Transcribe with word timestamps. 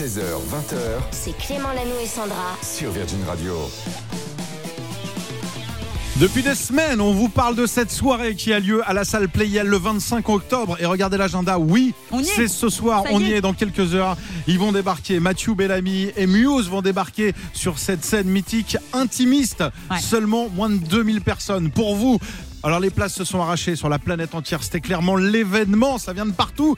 16h, 0.00 0.20
20h 0.22 0.78
C'est 1.10 1.36
Clément 1.36 1.72
Lanou 1.74 1.92
et 2.02 2.06
Sandra. 2.06 2.56
sur 2.62 2.90
Virgin 2.90 3.18
Radio. 3.26 3.54
Depuis 6.18 6.42
des 6.42 6.54
semaines, 6.54 7.02
on 7.02 7.12
vous 7.12 7.28
parle 7.28 7.54
de 7.54 7.66
cette 7.66 7.90
soirée 7.90 8.34
qui 8.34 8.54
a 8.54 8.60
lieu 8.60 8.82
à 8.88 8.94
la 8.94 9.04
salle 9.04 9.28
Playel 9.28 9.66
le 9.66 9.76
25 9.76 10.26
octobre. 10.30 10.78
Et 10.80 10.86
regardez 10.86 11.18
l'agenda, 11.18 11.58
oui, 11.58 11.92
c'est 12.24 12.48
ce 12.48 12.70
soir, 12.70 13.02
Ça 13.02 13.10
on 13.12 13.20
y 13.20 13.32
est. 13.32 13.36
est 13.36 13.40
dans 13.42 13.52
quelques 13.52 13.94
heures. 13.94 14.16
Ils 14.46 14.58
vont 14.58 14.72
débarquer, 14.72 15.20
Mathieu 15.20 15.52
Bellamy 15.52 16.12
et 16.16 16.26
Muse 16.26 16.70
vont 16.70 16.80
débarquer 16.80 17.34
sur 17.52 17.78
cette 17.78 18.02
scène 18.02 18.26
mythique 18.28 18.78
intimiste. 18.94 19.62
Ouais. 19.90 19.98
Seulement 20.00 20.48
moins 20.48 20.70
de 20.70 20.76
2000 20.76 21.20
personnes. 21.20 21.70
Pour 21.70 21.94
vous, 21.94 22.18
alors 22.62 22.78
les 22.80 22.90
places 22.90 23.14
se 23.14 23.24
sont 23.24 23.40
arrachées 23.40 23.74
sur 23.76 23.88
la 23.88 23.98
planète 23.98 24.34
entière. 24.34 24.62
C'était 24.62 24.80
clairement 24.80 25.16
l'événement, 25.16 25.96
ça 25.98 26.12
vient 26.12 26.26
de 26.26 26.32
partout. 26.32 26.76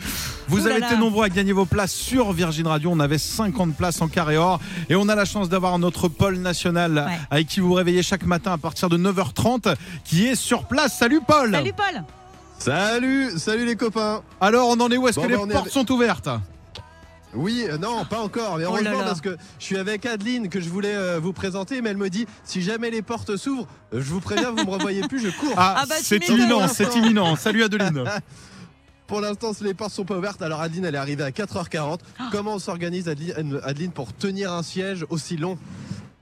Vous 0.49 0.67
avez 0.67 0.79
été 0.79 0.97
nombreux 0.97 1.25
à 1.25 1.29
gagner 1.29 1.53
vos 1.53 1.65
places 1.67 1.93
sur 1.93 2.33
Virgin 2.33 2.67
Radio. 2.67 2.91
On 2.93 3.01
avait 3.01 3.19
50 3.19 3.75
places 3.77 4.01
en 4.01 4.09
carré 4.09 4.37
or. 4.37 4.61
Et 4.89 4.95
on 4.97 5.09
a 5.09 5.15
la 5.15 5.25
chance 5.25 5.49
d'avoir 5.49 5.79
notre 5.79 6.09
pôle 6.09 6.37
national 6.37 7.05
Ouais. 7.07 7.19
avec 7.31 7.47
qui 7.49 7.61
vous 7.61 7.69
vous 7.69 7.75
réveillez 7.75 8.03
chaque 8.03 8.25
matin 8.27 8.53
à 8.53 8.59
partir 8.59 8.89
de 8.89 8.97
9h30 8.97 9.75
qui 10.05 10.27
est 10.27 10.35
sur 10.37 10.65
place. 10.65 10.97
Salut 10.99 11.21
Paul 11.27 11.51
Salut 11.53 11.73
Paul 11.77 12.03
Salut, 12.59 13.31
salut 13.39 13.67
les 13.67 13.75
copains. 13.77 14.23
Alors 14.41 14.69
on 14.69 14.79
en 14.81 14.89
est 14.91 14.97
où? 14.97 15.09
Est-ce 15.09 15.19
Bon, 15.19 15.27
que 15.27 15.33
bah, 15.33 15.39
les 15.45 15.51
est 15.51 15.53
portes 15.53 15.71
sont 15.71 15.91
ouvertes? 15.91 16.29
Oui, 17.35 17.65
euh, 17.69 17.79
non, 17.79 18.05
pas 18.05 18.21
encore, 18.21 18.59
mais 18.59 18.65
Oh 18.67 18.77
là 18.77 18.83
heureusement 18.83 18.99
là. 19.01 19.05
parce 19.07 19.21
que 19.23 19.37
je 19.59 19.65
suis 19.65 19.77
avec 19.79 20.05
Adeline 20.05 20.49
que 20.49 20.61
je 20.61 20.69
voulais 20.69 20.95
euh, 20.95 21.19
vous 21.19 21.33
présenter, 21.33 21.81
mais 21.81 21.91
elle 21.91 21.97
me 21.97 22.11
dit 22.11 22.27
si 22.45 22.61
jamais 22.63 22.91
les 22.91 23.01
portes 23.03 23.37
s'ouvrent, 23.37 23.67
euh, 23.95 24.01
je 24.03 24.11
vous 24.11 24.21
préviens, 24.21 24.51
vous 24.51 24.65
me 24.65 24.71
revoyez 24.71 25.03
plus, 25.09 25.21
je 25.21 25.31
cours. 25.31 25.53
Ah, 25.57 25.77
Ah 25.79 25.85
bah, 25.89 25.95
c'est 26.01 26.29
imminent, 26.29 26.69
c'est 26.69 26.95
imminent. 26.95 27.35
Salut 27.37 27.63
Adeline. 27.65 28.05
Pour 29.07 29.21
l'instant, 29.21 29.53
les 29.61 29.75
portes 29.75 29.93
sont 29.93 30.05
pas 30.05 30.17
ouvertes. 30.17 30.41
Alors 30.43 30.61
Adeline, 30.61 30.85
elle 30.87 30.95
est 30.95 30.99
arrivée 30.99 31.25
à 31.25 31.31
4h40. 31.31 31.99
Ah. 32.19 32.29
Comment 32.33 32.55
on 32.55 32.59
s'organise, 32.59 33.09
Adeline, 33.09 33.61
Adeline, 33.63 33.93
pour 33.93 34.13
tenir 34.15 34.53
un 34.53 34.63
siège 34.63 35.05
aussi 35.11 35.37
long? 35.37 35.59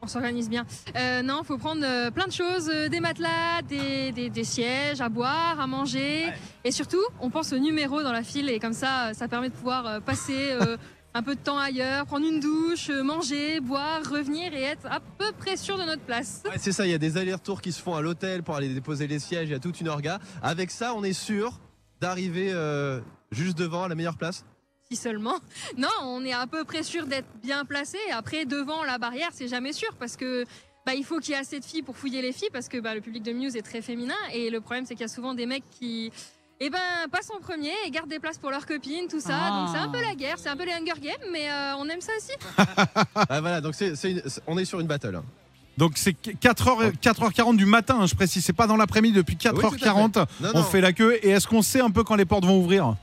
On 0.02 0.06
s'organise 0.06 0.48
bien. 0.48 0.64
Euh, 0.96 1.22
non, 1.22 1.42
faut 1.44 1.58
prendre 1.58 1.82
euh, 1.84 2.10
plein 2.10 2.26
de 2.26 2.32
choses, 2.32 2.70
euh, 2.74 2.88
des 2.88 3.00
matelas, 3.00 3.60
des, 3.68 4.12
des- 4.12 4.30
des 4.30 4.44
sièges 4.44 5.00
à 5.02 5.08
boire, 5.10 5.60
à 5.60 5.66
manger, 5.66 6.24
et 6.64 6.70
surtout, 6.72 7.02
on 7.20 7.28
pense 7.28 7.52
au 7.52 7.58
numéro 7.58 8.02
dans 8.02 8.10
la 8.12 8.22
file 8.22 8.48
et 8.48 8.58
comme 8.58 8.72
ça, 8.72 9.12
ça 9.12 9.28
permet 9.28 9.50
de 9.50 9.54
pouvoir 9.54 9.86
euh, 9.86 10.00
passer 10.00 10.52
euh, 10.52 10.78
un 11.14 11.22
peu 11.22 11.34
de 11.34 11.40
temps 11.40 11.58
ailleurs, 11.58 12.06
prendre 12.06 12.26
une 12.26 12.40
douche, 12.40 12.88
euh, 12.90 13.02
manger, 13.02 13.60
boire, 13.60 14.00
revenir 14.08 14.54
et 14.54 14.62
être 14.62 14.86
à 14.86 15.00
peu 15.00 15.32
près 15.32 15.56
sûr 15.56 15.76
de 15.76 15.84
notre 15.84 16.02
place. 16.02 16.42
Ouais, 16.44 16.52
C'est 16.56 16.72
ça, 16.72 16.86
il 16.86 16.90
y 16.90 16.94
a 16.94 16.98
des 16.98 17.16
allers-retours 17.16 17.60
qui 17.60 17.72
se 17.72 17.82
font 17.82 17.94
à 17.94 18.00
l'hôtel 18.00 18.42
pour 18.42 18.54
aller 18.54 18.72
déposer 18.72 19.06
les 19.06 19.18
sièges, 19.18 19.48
il 19.48 19.52
y 19.52 19.54
a 19.54 19.58
toute 19.58 19.80
une 19.80 19.88
orga. 19.88 20.20
Avec 20.42 20.70
ça, 20.70 20.94
on 20.94 21.02
est 21.02 21.12
sûr 21.12 21.58
d'arriver 22.00 22.50
euh, 22.52 23.00
juste 23.32 23.58
devant 23.58 23.84
à 23.84 23.88
la 23.88 23.94
meilleure 23.94 24.16
place? 24.16 24.44
Si 24.90 24.96
seulement. 24.96 25.38
Non, 25.76 25.88
on 26.02 26.24
est 26.24 26.32
à 26.32 26.46
peu 26.46 26.64
près 26.64 26.82
sûr 26.82 27.06
d'être 27.06 27.28
bien 27.42 27.64
placé. 27.64 27.98
Après, 28.12 28.44
devant 28.44 28.84
la 28.84 28.98
barrière, 28.98 29.30
c'est 29.32 29.48
jamais 29.48 29.72
sûr 29.72 29.90
parce 29.98 30.16
que. 30.16 30.44
Bah, 30.86 30.94
il 30.94 31.04
faut 31.04 31.18
qu'il 31.18 31.34
y 31.34 31.36
ait 31.36 31.40
assez 31.40 31.60
de 31.60 31.64
filles 31.64 31.82
pour 31.82 31.94
fouiller 31.94 32.22
les 32.22 32.32
filles 32.32 32.48
parce 32.50 32.66
que 32.66 32.78
bah, 32.78 32.94
le 32.94 33.02
public 33.02 33.22
de 33.22 33.32
Muse 33.32 33.54
est 33.54 33.62
très 33.62 33.82
féminin 33.82 34.14
et 34.32 34.48
le 34.48 34.62
problème 34.62 34.86
c'est 34.86 34.94
qu'il 34.94 35.02
y 35.02 35.04
a 35.04 35.08
souvent 35.08 35.34
des 35.34 35.44
mecs 35.44 35.68
qui 35.78 36.10
eh 36.62 36.68
ben, 36.70 36.78
passent 37.10 37.30
en 37.34 37.40
premier 37.40 37.72
et 37.86 37.90
gardent 37.90 38.08
des 38.10 38.18
places 38.18 38.38
pour 38.38 38.50
leurs 38.50 38.66
copines, 38.66 39.08
tout 39.08 39.20
ça. 39.20 39.34
Ah. 39.34 39.50
Donc 39.60 39.68
c'est 39.74 39.80
un 39.82 39.88
peu 39.88 40.00
la 40.00 40.14
guerre, 40.14 40.36
c'est 40.38 40.48
un 40.50 40.56
peu 40.56 40.64
les 40.66 40.72
Hunger 40.72 41.00
Games, 41.00 41.30
mais 41.32 41.50
euh, 41.50 41.74
on 41.78 41.88
aime 41.88 42.00
ça 42.00 42.12
aussi. 42.18 42.32
Ah, 43.14 43.40
voilà, 43.40 43.60
donc 43.60 43.74
c'est, 43.74 43.96
c'est 43.96 44.10
une- 44.12 44.22
c'est- 44.26 44.42
on 44.46 44.58
est 44.58 44.64
sur 44.64 44.80
une 44.80 44.86
battle. 44.86 45.16
hein. 45.16 45.24
Donc 45.78 45.92
c'est 45.96 46.12
4h, 46.12 46.92
4h40 47.00 47.56
du 47.56 47.64
matin, 47.64 47.98
hein, 48.00 48.06
je 48.06 48.14
précise, 48.14 48.44
c'est 48.44 48.52
pas 48.52 48.66
dans 48.66 48.76
l'après-midi, 48.76 49.14
depuis 49.16 49.38
Oui, 49.42 49.50
tout 49.50 49.66
à 49.66 49.70
4h40, 49.70 50.12
fait. 50.14 50.20
Non, 50.42 50.50
on 50.54 50.58
non. 50.58 50.64
fait 50.64 50.80
la 50.82 50.92
queue. 50.92 51.18
Et 51.22 51.30
est-ce 51.30 51.46
qu'on 51.48 51.62
sait 51.62 51.80
un 51.80 51.90
peu 51.90 52.04
quand 52.04 52.16
les 52.16 52.26
portes 52.26 52.44
vont 52.44 52.58
ouvrir? 52.58 52.94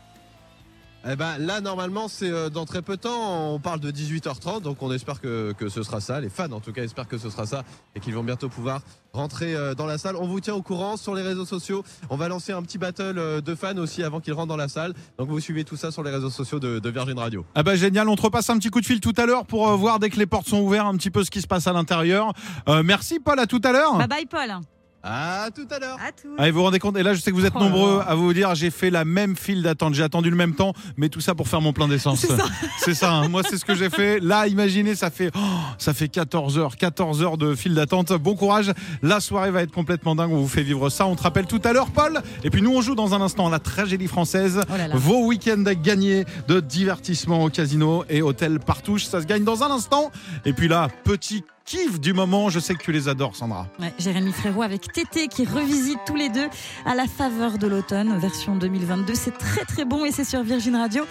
Eh 1.09 1.15
ben, 1.15 1.37
là, 1.37 1.61
normalement, 1.61 2.07
c'est 2.07 2.29
euh, 2.29 2.49
dans 2.49 2.65
très 2.65 2.81
peu 2.81 2.97
de 2.97 3.01
temps. 3.01 3.53
On 3.53 3.59
parle 3.59 3.79
de 3.79 3.91
18h30, 3.91 4.61
donc 4.61 4.81
on 4.81 4.91
espère 4.91 5.21
que, 5.21 5.53
que 5.57 5.69
ce 5.69 5.83
sera 5.83 6.01
ça. 6.01 6.19
Les 6.19 6.29
fans, 6.29 6.51
en 6.51 6.59
tout 6.59 6.73
cas, 6.73 6.83
espèrent 6.83 7.07
que 7.07 7.17
ce 7.17 7.29
sera 7.29 7.45
ça 7.45 7.63
et 7.95 7.99
qu'ils 7.99 8.13
vont 8.13 8.23
bientôt 8.23 8.49
pouvoir 8.49 8.81
rentrer 9.13 9.55
euh, 9.55 9.73
dans 9.73 9.85
la 9.85 9.97
salle. 9.97 10.15
On 10.15 10.27
vous 10.27 10.39
tient 10.39 10.53
au 10.53 10.61
courant 10.61 10.97
sur 10.97 11.15
les 11.15 11.21
réseaux 11.21 11.45
sociaux. 11.45 11.83
On 12.09 12.17
va 12.17 12.27
lancer 12.27 12.51
un 12.51 12.61
petit 12.61 12.77
battle 12.77 13.17
euh, 13.17 13.41
de 13.41 13.55
fans 13.55 13.77
aussi 13.77 14.03
avant 14.03 14.19
qu'ils 14.19 14.33
rentrent 14.33 14.47
dans 14.47 14.57
la 14.57 14.67
salle. 14.67 14.93
Donc 15.17 15.29
vous 15.29 15.39
suivez 15.39 15.63
tout 15.63 15.77
ça 15.77 15.91
sur 15.91 16.03
les 16.03 16.11
réseaux 16.11 16.29
sociaux 16.29 16.59
de, 16.59 16.79
de 16.79 16.89
Virgin 16.89 17.17
Radio. 17.17 17.45
Ah 17.55 17.63
bah 17.63 17.75
génial, 17.75 18.07
on 18.09 18.15
te 18.15 18.21
repasse 18.21 18.49
un 18.49 18.57
petit 18.57 18.69
coup 18.69 18.81
de 18.81 18.85
fil 18.85 18.99
tout 18.99 19.13
à 19.17 19.25
l'heure 19.25 19.45
pour 19.45 19.67
euh, 19.69 19.75
voir 19.75 19.99
dès 19.99 20.09
que 20.09 20.17
les 20.17 20.27
portes 20.27 20.47
sont 20.47 20.59
ouvertes 20.59 20.87
un 20.87 20.97
petit 20.97 21.11
peu 21.11 21.23
ce 21.23 21.31
qui 21.31 21.41
se 21.41 21.47
passe 21.47 21.67
à 21.67 21.73
l'intérieur. 21.73 22.33
Euh, 22.69 22.83
merci 22.83 23.19
Paul, 23.19 23.39
à 23.39 23.47
tout 23.47 23.61
à 23.63 23.71
l'heure. 23.71 23.97
Bye 23.97 24.07
bye 24.07 24.25
Paul 24.25 24.61
À 25.09 25.49
tout 25.55 25.67
à 25.71 25.79
l'heure. 25.79 25.97
Allez, 26.37 26.51
vous 26.51 26.57
vous 26.57 26.63
rendez 26.65 26.79
compte 26.79 26.97
Et 26.97 27.03
là, 27.03 27.13
je 27.13 27.21
sais 27.21 27.31
que 27.31 27.35
vous 27.35 27.45
êtes 27.45 27.53
Oh 27.55 27.59
nombreux 27.59 28.03
à 28.05 28.13
vous 28.13 28.33
dire 28.33 28.53
j'ai 28.55 28.71
fait 28.71 28.89
la 28.89 29.05
même 29.05 29.37
file 29.37 29.63
d'attente, 29.63 29.93
j'ai 29.93 30.03
attendu 30.03 30.29
le 30.29 30.35
même 30.35 30.53
temps, 30.53 30.73
mais 30.97 31.07
tout 31.07 31.21
ça 31.21 31.33
pour 31.33 31.47
faire 31.47 31.61
mon 31.61 31.71
plein 31.71 31.87
d'essence. 31.87 32.19
C'est 32.19 32.35
ça. 32.35 32.45
C'est 32.79 32.93
ça, 32.93 33.13
hein. 33.13 33.29
moi 33.29 33.41
c'est 33.47 33.57
ce 33.57 33.63
que 33.63 33.73
j'ai 33.73 33.89
fait. 33.89 34.19
Là, 34.19 34.47
imaginez, 34.47 34.95
ça 34.95 35.09
fait, 35.09 35.31
oh, 35.33 35.39
ça 35.77 35.93
fait 35.93 36.09
14 36.09 36.57
heures, 36.57 36.75
14 36.75 37.23
heures 37.23 37.37
de 37.37 37.55
file 37.55 37.73
d'attente. 37.73 38.11
Bon 38.13 38.35
courage, 38.35 38.73
la 39.01 39.19
soirée 39.19 39.51
va 39.51 39.61
être 39.61 39.71
complètement 39.71 40.15
dingue, 40.15 40.31
on 40.31 40.41
vous 40.41 40.47
fait 40.47 40.63
vivre 40.63 40.89
ça. 40.89 41.05
On 41.07 41.15
te 41.15 41.23
rappelle 41.23 41.47
tout 41.47 41.61
à 41.63 41.71
l'heure, 41.71 41.91
Paul. 41.91 42.21
Et 42.43 42.49
puis 42.49 42.61
nous, 42.61 42.75
on 42.75 42.81
joue 42.81 42.95
dans 42.95 43.13
un 43.13 43.21
instant 43.21 43.47
à 43.47 43.51
la 43.51 43.59
tragédie 43.59 44.07
française. 44.07 44.61
Oh 44.69 44.77
là 44.77 44.89
là. 44.89 44.95
Vos 44.97 45.25
week-ends 45.25 45.63
à 45.65 45.75
gagner 45.75 46.25
de 46.47 46.59
divertissement 46.59 47.43
au 47.43 47.49
casino 47.49 48.03
et 48.09 48.21
hôtel 48.21 48.59
Partouche, 48.59 49.05
ça 49.05 49.21
se 49.21 49.25
gagne 49.25 49.43
dans 49.43 49.63
un 49.63 49.71
instant. 49.71 50.11
Et 50.45 50.53
puis 50.53 50.67
là, 50.67 50.89
petit 51.03 51.43
kiff 51.67 51.99
du 51.99 52.13
moment, 52.13 52.49
je 52.49 52.59
sais 52.59 52.73
que 52.73 52.81
tu 52.81 52.91
les 52.91 53.09
adores, 53.09 53.35
Sandra. 53.35 53.67
Ouais, 53.77 53.93
Jérémy 53.99 54.31
Frérot 54.31 54.63
avec 54.63 54.91
Tété 54.91 55.27
qui 55.27 55.45
revisite 55.45 55.99
tous 56.07 56.15
les 56.15 56.29
deux 56.29 56.47
à 56.85 56.95
la 56.95 57.05
faveur 57.05 57.57
de 57.57 57.67
l'automne, 57.67 58.17
version 58.17 58.55
2022. 58.55 59.13
C'est 59.13 59.37
très 59.37 59.65
très 59.65 59.83
bon 59.83 60.05
et 60.05 60.11
c'est 60.11 60.23
sur 60.23 60.41
Virgin 60.41 60.77
Radio. 60.77 61.05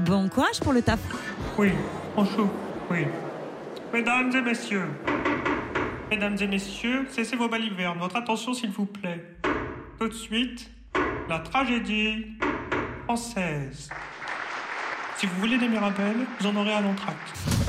Bon 0.00 0.28
courage 0.28 0.60
pour 0.60 0.72
le 0.72 0.82
taf. 0.82 0.98
Oui, 1.56 1.70
bonjour, 2.16 2.48
oui. 2.90 3.06
Mesdames 3.92 4.34
et 4.34 4.42
messieurs, 4.42 4.88
mesdames 6.10 6.36
et 6.40 6.46
messieurs, 6.48 7.06
cessez 7.10 7.36
vos 7.36 7.48
balivernes. 7.48 7.98
Votre 8.00 8.16
attention, 8.16 8.54
s'il 8.54 8.70
vous 8.70 8.86
plaît. 8.86 9.24
Tout 10.00 10.08
de 10.08 10.14
suite, 10.14 10.68
la 11.28 11.38
tragédie 11.38 12.26
française. 13.04 13.88
Si 15.16 15.26
vous 15.26 15.38
voulez 15.38 15.58
des 15.58 15.68
mirabelles, 15.68 16.26
vous 16.40 16.46
en 16.48 16.56
aurez 16.56 16.72
à 16.72 16.80
l'entracte. 16.80 17.61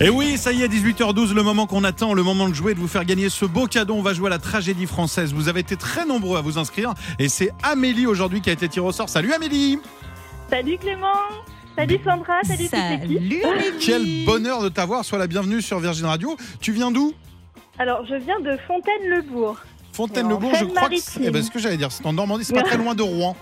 Et 0.00 0.10
oui, 0.10 0.36
ça 0.36 0.50
y 0.50 0.62
est, 0.62 0.68
18h12, 0.68 1.34
le 1.34 1.44
moment 1.44 1.68
qu'on 1.68 1.84
attend, 1.84 2.14
le 2.14 2.24
moment 2.24 2.48
de 2.48 2.54
jouer, 2.54 2.74
de 2.74 2.80
vous 2.80 2.88
faire 2.88 3.04
gagner 3.04 3.28
ce 3.28 3.44
beau 3.44 3.66
cadeau. 3.66 3.94
On 3.94 4.02
va 4.02 4.12
jouer 4.12 4.26
à 4.26 4.30
la 4.30 4.38
tragédie 4.40 4.86
française. 4.86 5.32
Vous 5.32 5.48
avez 5.48 5.60
été 5.60 5.76
très 5.76 6.04
nombreux 6.04 6.36
à 6.36 6.40
vous 6.40 6.58
inscrire 6.58 6.94
et 7.20 7.28
c'est 7.28 7.52
Amélie 7.62 8.06
aujourd'hui 8.06 8.40
qui 8.40 8.50
a 8.50 8.52
été 8.52 8.68
tirée 8.68 8.84
au 8.84 8.90
sort. 8.90 9.08
Salut 9.08 9.32
Amélie 9.32 9.78
Salut 10.50 10.78
Clément 10.78 11.06
Salut 11.76 12.00
Sandra, 12.04 12.42
salut, 12.42 12.64
toute 12.64 12.72
l'équipe. 12.72 13.42
Salut 13.42 13.44
Amélie. 13.44 13.78
Quel 13.80 14.24
bonheur 14.24 14.62
de 14.62 14.68
t'avoir, 14.68 15.04
sois 15.04 15.18
la 15.18 15.28
bienvenue 15.28 15.62
sur 15.62 15.78
Virgin 15.78 16.06
Radio. 16.06 16.36
Tu 16.60 16.72
viens 16.72 16.90
d'où? 16.90 17.14
Alors, 17.78 18.04
je 18.04 18.16
viens 18.16 18.40
de 18.40 18.56
Fontaine-le-Bourg. 18.66 19.58
Fontaine-le-Bourg, 19.92 20.54
je 20.58 20.64
crois 20.64 20.88
que 20.88 20.96
c'est 20.98 21.20
eh 21.22 21.30
ben, 21.30 21.42
ce 21.42 21.52
que 21.52 21.60
j'allais 21.60 21.76
dire, 21.76 21.92
c'est 21.92 22.04
en 22.04 22.12
Normandie, 22.12 22.44
c'est 22.44 22.54
pas 22.54 22.62
très 22.62 22.78
loin 22.78 22.96
de 22.96 23.02
Rouen. 23.02 23.36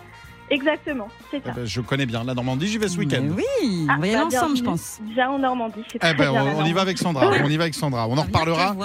Exactement, 0.50 1.08
c'est 1.30 1.40
Eh 1.44 1.48
ça. 1.48 1.54
ben, 1.54 1.64
je 1.64 1.80
connais 1.80 2.04
bien 2.04 2.24
la 2.24 2.34
Normandie, 2.34 2.66
j'y 2.66 2.76
vais 2.76 2.88
ce 2.88 2.98
week-end. 2.98 3.22
Mais 3.22 3.30
oui, 3.62 3.86
Ah, 3.88 3.94
on 3.96 4.00
va 4.00 4.06
y 4.06 4.14
aller 4.14 4.18
bah, 4.30 4.38
ensemble, 4.38 4.56
je 4.58 4.62
pense. 4.62 4.98
Déjà 5.08 5.30
en 5.30 5.38
Normandie, 5.38 5.80
c'est 5.90 5.96
Eh 5.96 5.98
très 5.98 6.14
ben, 6.14 6.30
bien. 6.30 6.44
on, 6.56 6.64
y 6.66 6.72
va 6.74 6.82
avec 6.82 6.98
Sandra, 6.98 7.26
on 7.42 7.48
y 7.48 7.56
va 7.56 7.62
avec 7.64 7.74
Sandra, 7.74 8.06
on 8.08 8.18
en 8.18 8.22
reparlera. 8.22 8.76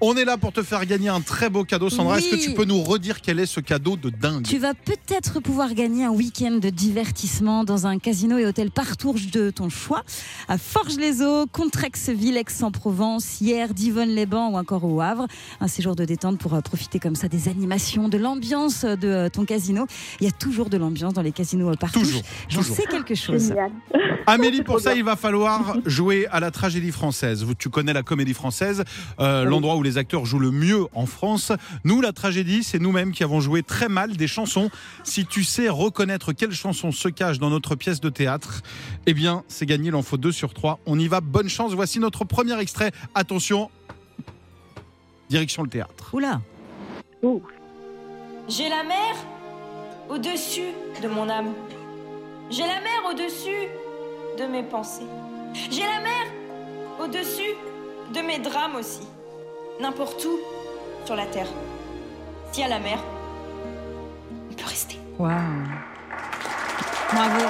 On 0.00 0.16
est 0.16 0.24
là 0.24 0.36
pour 0.36 0.52
te 0.52 0.62
faire 0.62 0.86
gagner 0.86 1.08
un 1.08 1.20
très 1.20 1.50
beau 1.50 1.64
cadeau. 1.64 1.90
Sandra, 1.90 2.18
est-ce 2.18 2.28
que 2.30 2.36
Oui. 2.36 2.42
tu 2.44 2.54
peux 2.54 2.64
nous 2.64 2.80
redire 2.82 3.20
quel 3.22 3.40
est 3.40 3.46
ce 3.46 3.58
cadeau 3.60 3.96
de 3.96 4.10
dingue 4.10 4.44
Tu 4.44 4.58
vas 4.58 4.74
peut-être 4.74 5.40
pouvoir 5.40 5.74
gagner 5.74 6.04
un 6.04 6.10
week-end 6.10 6.58
de 6.62 6.70
divertissement 6.70 7.64
dans 7.64 7.88
un 7.88 7.98
casino 7.98 8.38
et 8.38 8.46
hôtel 8.46 8.70
Partouche 8.70 9.30
de 9.32 9.50
ton 9.50 9.68
choix, 9.68 10.04
à 10.48 10.58
Forges-les-Eaux, 10.58 11.46
Contrexeville, 11.50 12.36
Aix-en-Provence, 12.36 13.40
hier, 13.40 13.74
Divonne-les-Bains 13.74 14.48
ou 14.48 14.56
encore 14.56 14.84
au 14.84 15.00
Havre. 15.00 15.26
Un 15.60 15.66
séjour 15.66 15.96
de 15.96 16.04
détente 16.04 16.38
pour 16.38 16.54
euh, 16.54 16.60
profiter 16.60 17.00
comme 17.00 17.16
ça 17.16 17.26
des 17.26 17.48
animations, 17.48 18.08
de 18.08 18.16
l'ambiance 18.18 18.84
de 18.84 19.08
euh, 19.08 19.28
ton 19.28 19.44
casino. 19.44 19.86
Il 20.20 20.26
y 20.26 20.28
a 20.28 20.32
toujours 20.32 20.68
de 20.70 20.76
l'ambiance 20.76 20.89
dans 20.94 21.22
les 21.22 21.32
casinos 21.32 21.70
euh, 21.70 21.74
Partouche. 21.74 22.02
Toujours, 22.02 22.22
J'en 22.48 22.60
toujours. 22.60 22.76
sais 22.76 22.84
quelque 22.86 23.14
chose. 23.14 23.48
Génial. 23.48 23.70
Amélie, 24.26 24.62
pour 24.62 24.80
ça, 24.80 24.94
il 24.94 25.04
va 25.04 25.16
falloir 25.16 25.76
jouer 25.86 26.26
à 26.30 26.40
la 26.40 26.50
tragédie 26.50 26.92
française. 26.92 27.42
Vous- 27.44 27.54
Tu 27.54 27.68
connais 27.70 27.92
la 27.92 28.02
comédie 28.02 28.34
française, 28.34 28.84
euh, 29.20 29.44
l'endroit 29.44 29.76
où 29.76 29.82
les 29.82 29.98
acteurs 29.98 30.24
jouent 30.26 30.38
le 30.38 30.50
mieux 30.50 30.86
en 30.94 31.06
France. 31.06 31.52
Nous, 31.84 32.00
la 32.00 32.12
tragédie, 32.12 32.62
c'est 32.64 32.78
nous-mêmes 32.78 33.12
qui 33.12 33.22
avons 33.24 33.40
joué 33.40 33.62
très 33.62 33.88
mal 33.88 34.16
des 34.16 34.26
chansons. 34.28 34.70
Si 35.04 35.24
tu 35.26 35.44
sais 35.44 35.68
reconnaître 35.68 36.32
quelles 36.32 36.52
chansons 36.52 36.92
se 36.92 37.08
cachent 37.08 37.38
dans 37.38 37.50
notre 37.50 37.74
pièce 37.74 38.00
de 38.00 38.08
théâtre, 38.10 38.62
eh 39.06 39.14
bien, 39.14 39.44
c'est 39.48 39.66
gagné, 39.66 39.88
il 39.88 39.94
en 39.94 40.02
faut 40.02 40.16
deux 40.16 40.32
sur 40.32 40.54
trois. 40.54 40.78
On 40.86 40.98
y 40.98 41.08
va, 41.08 41.20
bonne 41.20 41.48
chance. 41.48 41.72
Voici 41.72 41.98
notre 42.00 42.24
premier 42.24 42.58
extrait. 42.60 42.92
Attention, 43.14 43.70
direction 45.28 45.62
le 45.62 45.68
théâtre. 45.68 46.10
Oula. 46.12 46.40
J'ai 48.48 48.68
la 48.68 48.82
mer 48.82 49.14
au-dessus 50.10 50.72
de 51.02 51.08
mon 51.08 51.28
âme. 51.28 51.52
J'ai 52.50 52.62
la 52.62 52.80
mer 52.80 53.00
au-dessus 53.10 53.68
de 54.38 54.44
mes 54.44 54.62
pensées. 54.62 55.06
J'ai 55.70 55.82
la 55.82 56.00
mer 56.00 56.26
au-dessus 57.02 57.54
de 58.14 58.20
mes 58.20 58.38
drames 58.38 58.76
aussi. 58.76 59.06
N'importe 59.80 60.24
où 60.24 60.38
sur 61.06 61.16
la 61.16 61.26
terre. 61.26 61.46
S'il 62.52 62.62
y 62.62 62.66
a 62.66 62.68
la 62.68 62.80
mer, 62.80 62.98
on 64.50 64.54
peut 64.54 64.66
rester. 64.66 64.96
Waouh. 65.18 65.30
Bravo. 67.12 67.46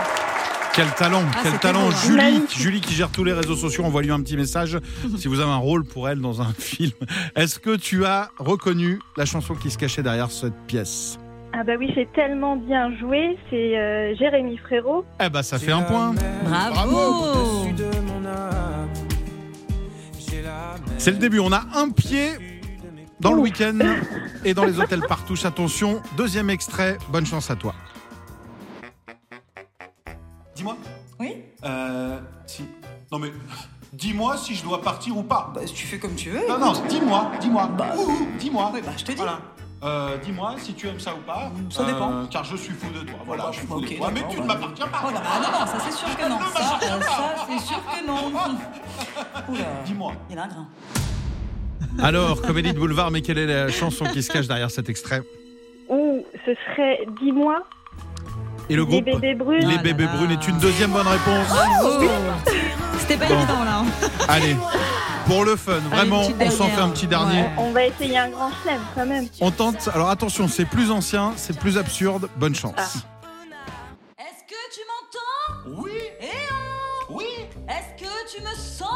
Quel 0.73 0.89
talent, 0.95 1.23
Ah, 1.35 1.41
quel 1.43 1.59
talent. 1.59 1.87
beau, 1.89 1.93
hein. 1.93 1.97
Julie, 2.05 2.17
Magnifique. 2.17 2.59
Julie 2.59 2.81
qui 2.81 2.95
gère 2.95 3.11
tous 3.11 3.25
les 3.25 3.33
réseaux 3.33 3.57
sociaux, 3.57 3.85
envoie-lui 3.85 4.13
un 4.13 4.21
petit 4.21 4.37
message 4.37 4.79
si 5.19 5.27
vous 5.27 5.41
avez 5.41 5.51
un 5.51 5.57
rôle 5.57 5.85
pour 5.85 6.09
elle 6.09 6.21
dans 6.21 6.41
un 6.43 6.53
film. 6.59 6.93
Est-ce 7.35 7.59
que 7.59 7.75
tu 7.77 8.05
as 8.05 8.31
reconnu 8.39 9.01
la 9.17 9.25
chanson 9.27 9.55
qui 9.55 9.71
se 9.71 9.79
cachait 9.79 10.03
derrière 10.03 10.31
cette 10.31 10.55
pièce? 10.67 11.19
Ah 11.53 11.65
bah 11.65 11.73
oui, 11.79 11.91
c'est 11.95 12.11
tellement 12.13 12.57
bien 12.57 12.97
joué. 12.99 13.37
C'est 13.51 13.77
euh, 13.79 14.15
Jérémy 14.17 14.57
Frérot. 14.59 15.05
Eh 15.23 15.29
ben, 15.29 15.43
ça 15.43 15.59
fait 15.59 15.73
un 15.73 15.83
point. 15.83 16.15
Bravo. 16.45 17.67
C'est 20.99 21.11
le 21.11 21.17
début. 21.17 21.41
On 21.41 21.53
a 21.53 21.63
un 21.75 21.91
pied 21.91 22.31
dans 23.19 23.33
le 23.33 23.41
week-end 23.41 23.79
et 24.45 24.55
dans 24.55 24.65
les 24.65 24.79
hôtels 24.79 25.03
partouche. 25.09 25.45
Attention, 25.45 26.01
deuxième 26.17 26.51
extrait. 26.51 26.99
Bonne 27.09 27.27
chance 27.27 27.51
à 27.51 27.57
toi. 27.57 27.75
Dis-moi. 30.55 30.77
Oui 31.19 31.37
Euh, 31.65 32.19
si. 32.47 32.65
Non 33.13 33.19
mais, 33.19 33.33
dis-moi 33.93 34.37
si 34.37 34.55
je 34.55 34.63
dois 34.63 34.81
partir 34.83 35.17
ou 35.19 35.23
pas. 35.23 35.51
Bah, 35.55 35.63
tu 35.67 35.87
fais 35.87 35.99
comme 35.99 36.15
tu 36.15 36.31
veux. 36.31 36.47
Non, 36.49 36.59
non, 36.59 36.73
dis-moi, 36.89 37.33
dis-moi. 37.41 37.69
Ouh, 37.97 38.01
ouh, 38.13 38.27
dis-moi. 38.39 38.71
Oui, 38.73 38.81
bah, 38.85 38.93
je 38.97 39.05
te 39.05 39.11
dis. 39.13 39.17
Voilà. 39.19 39.41
Euh, 39.83 40.19
dis-moi 40.19 40.57
si 40.59 40.75
tu 40.75 40.89
aimes 40.89 41.01
ça 41.01 41.15
ou 41.15 41.21
pas. 41.27 41.51
Ça 41.71 41.85
dépend. 41.85 42.27
Car 42.31 42.45
je 42.45 42.57
suis 42.57 42.75
fou 42.75 42.91
de 42.93 43.01
toi. 43.01 43.19
Voilà, 43.25 43.45
bah, 43.45 43.51
je 43.53 43.59
suis 43.59 43.67
fou 43.67 43.75
ok, 43.77 43.89
de 43.91 43.97
toi. 43.97 44.11
Mais 44.13 44.23
tu 44.29 44.37
ne 44.41 44.47
bah. 44.47 44.55
m'appartiens 44.55 44.87
pas. 44.89 45.03
Oh 45.07 45.11
là, 45.11 45.21
bah, 45.21 45.41
non, 45.43 45.61
non, 45.61 45.67
ça 45.67 45.79
c'est 45.81 45.93
sûr 45.93 46.17
que 46.17 46.29
non. 46.29 46.39
Ça, 46.55 46.79
euh, 46.83 47.01
ça 47.01 47.47
c'est 47.49 47.67
sûr 47.67 47.83
que 47.87 48.07
non. 48.07 48.33
Dis-moi. 49.87 50.13
il 50.29 50.37
y 50.37 50.39
en 50.39 50.43
a 50.43 50.45
un 50.45 50.49
grain. 50.49 50.69
Alors, 51.99 52.43
comédie 52.43 52.73
de 52.73 52.79
boulevard, 52.79 53.11
mais 53.11 53.23
quelle 53.23 53.39
est 53.39 53.47
la 53.47 53.69
chanson 53.69 54.05
qui 54.05 54.23
se 54.23 54.31
cache 54.31 54.47
derrière 54.47 54.71
cet 54.71 54.89
extrait? 54.91 55.23
Ou 55.89 56.25
ce 56.45 56.53
serait 56.67 57.01
Dis-moi, 57.23 57.63
Et 58.69 58.77
le 58.77 58.83
les 58.83 58.89
groupe 58.89 59.05
bébés 59.05 59.35
brunes. 59.35 59.67
Les 59.67 59.77
Ah 59.79 59.83
bébés 59.83 60.07
brunes 60.07 60.31
est 60.31 60.47
une 60.47 60.59
deuxième 60.59 60.91
bonne 60.91 61.09
réponse. 61.09 61.49
Bravo. 61.49 62.05
C'était 63.01 63.17
pas 63.17 63.27
Bon. 63.27 63.35
évident 63.39 63.65
là. 63.65 63.79
hein. 63.81 63.87
Allez, 64.29 64.57
pour 65.27 65.45
le 65.45 65.57
fun, 65.57 65.79
vraiment, 65.91 66.23
on 66.41 66.51
s'en 66.51 66.69
fait 66.69 66.81
un 66.81 66.89
petit 66.91 67.07
dernier. 67.07 67.43
Ouais. 67.43 67.51
On 67.59 67.71
va 67.73 67.85
essayer 67.87 68.19
un 68.19 68.29
grand 68.31 68.51
chelem 68.63 68.81
quand 68.95 69.07
même. 69.07 69.27
On 69.41 69.51
tente. 69.51 69.89
Alors 69.95 70.11
attention, 70.11 70.49
c'est 70.49 70.65
plus 70.65 70.91
ancien, 70.91 71.33
c'est 71.37 71.59
plus 71.59 71.77
absurde. 71.79 72.29
Bonne 72.37 72.55
chance. 72.55 72.75
Est-ce 74.19 74.45
que 74.47 74.75
tu 74.75 74.81
m'entends? 74.87 75.83
Oui. 75.83 75.91
Eh 76.21 76.27
oh 77.09 77.15
Oui. 77.17 77.27
Est-ce 77.69 78.03
que 78.05 78.37
tu 78.37 78.43
me 78.43 78.55
sens? 78.55 78.89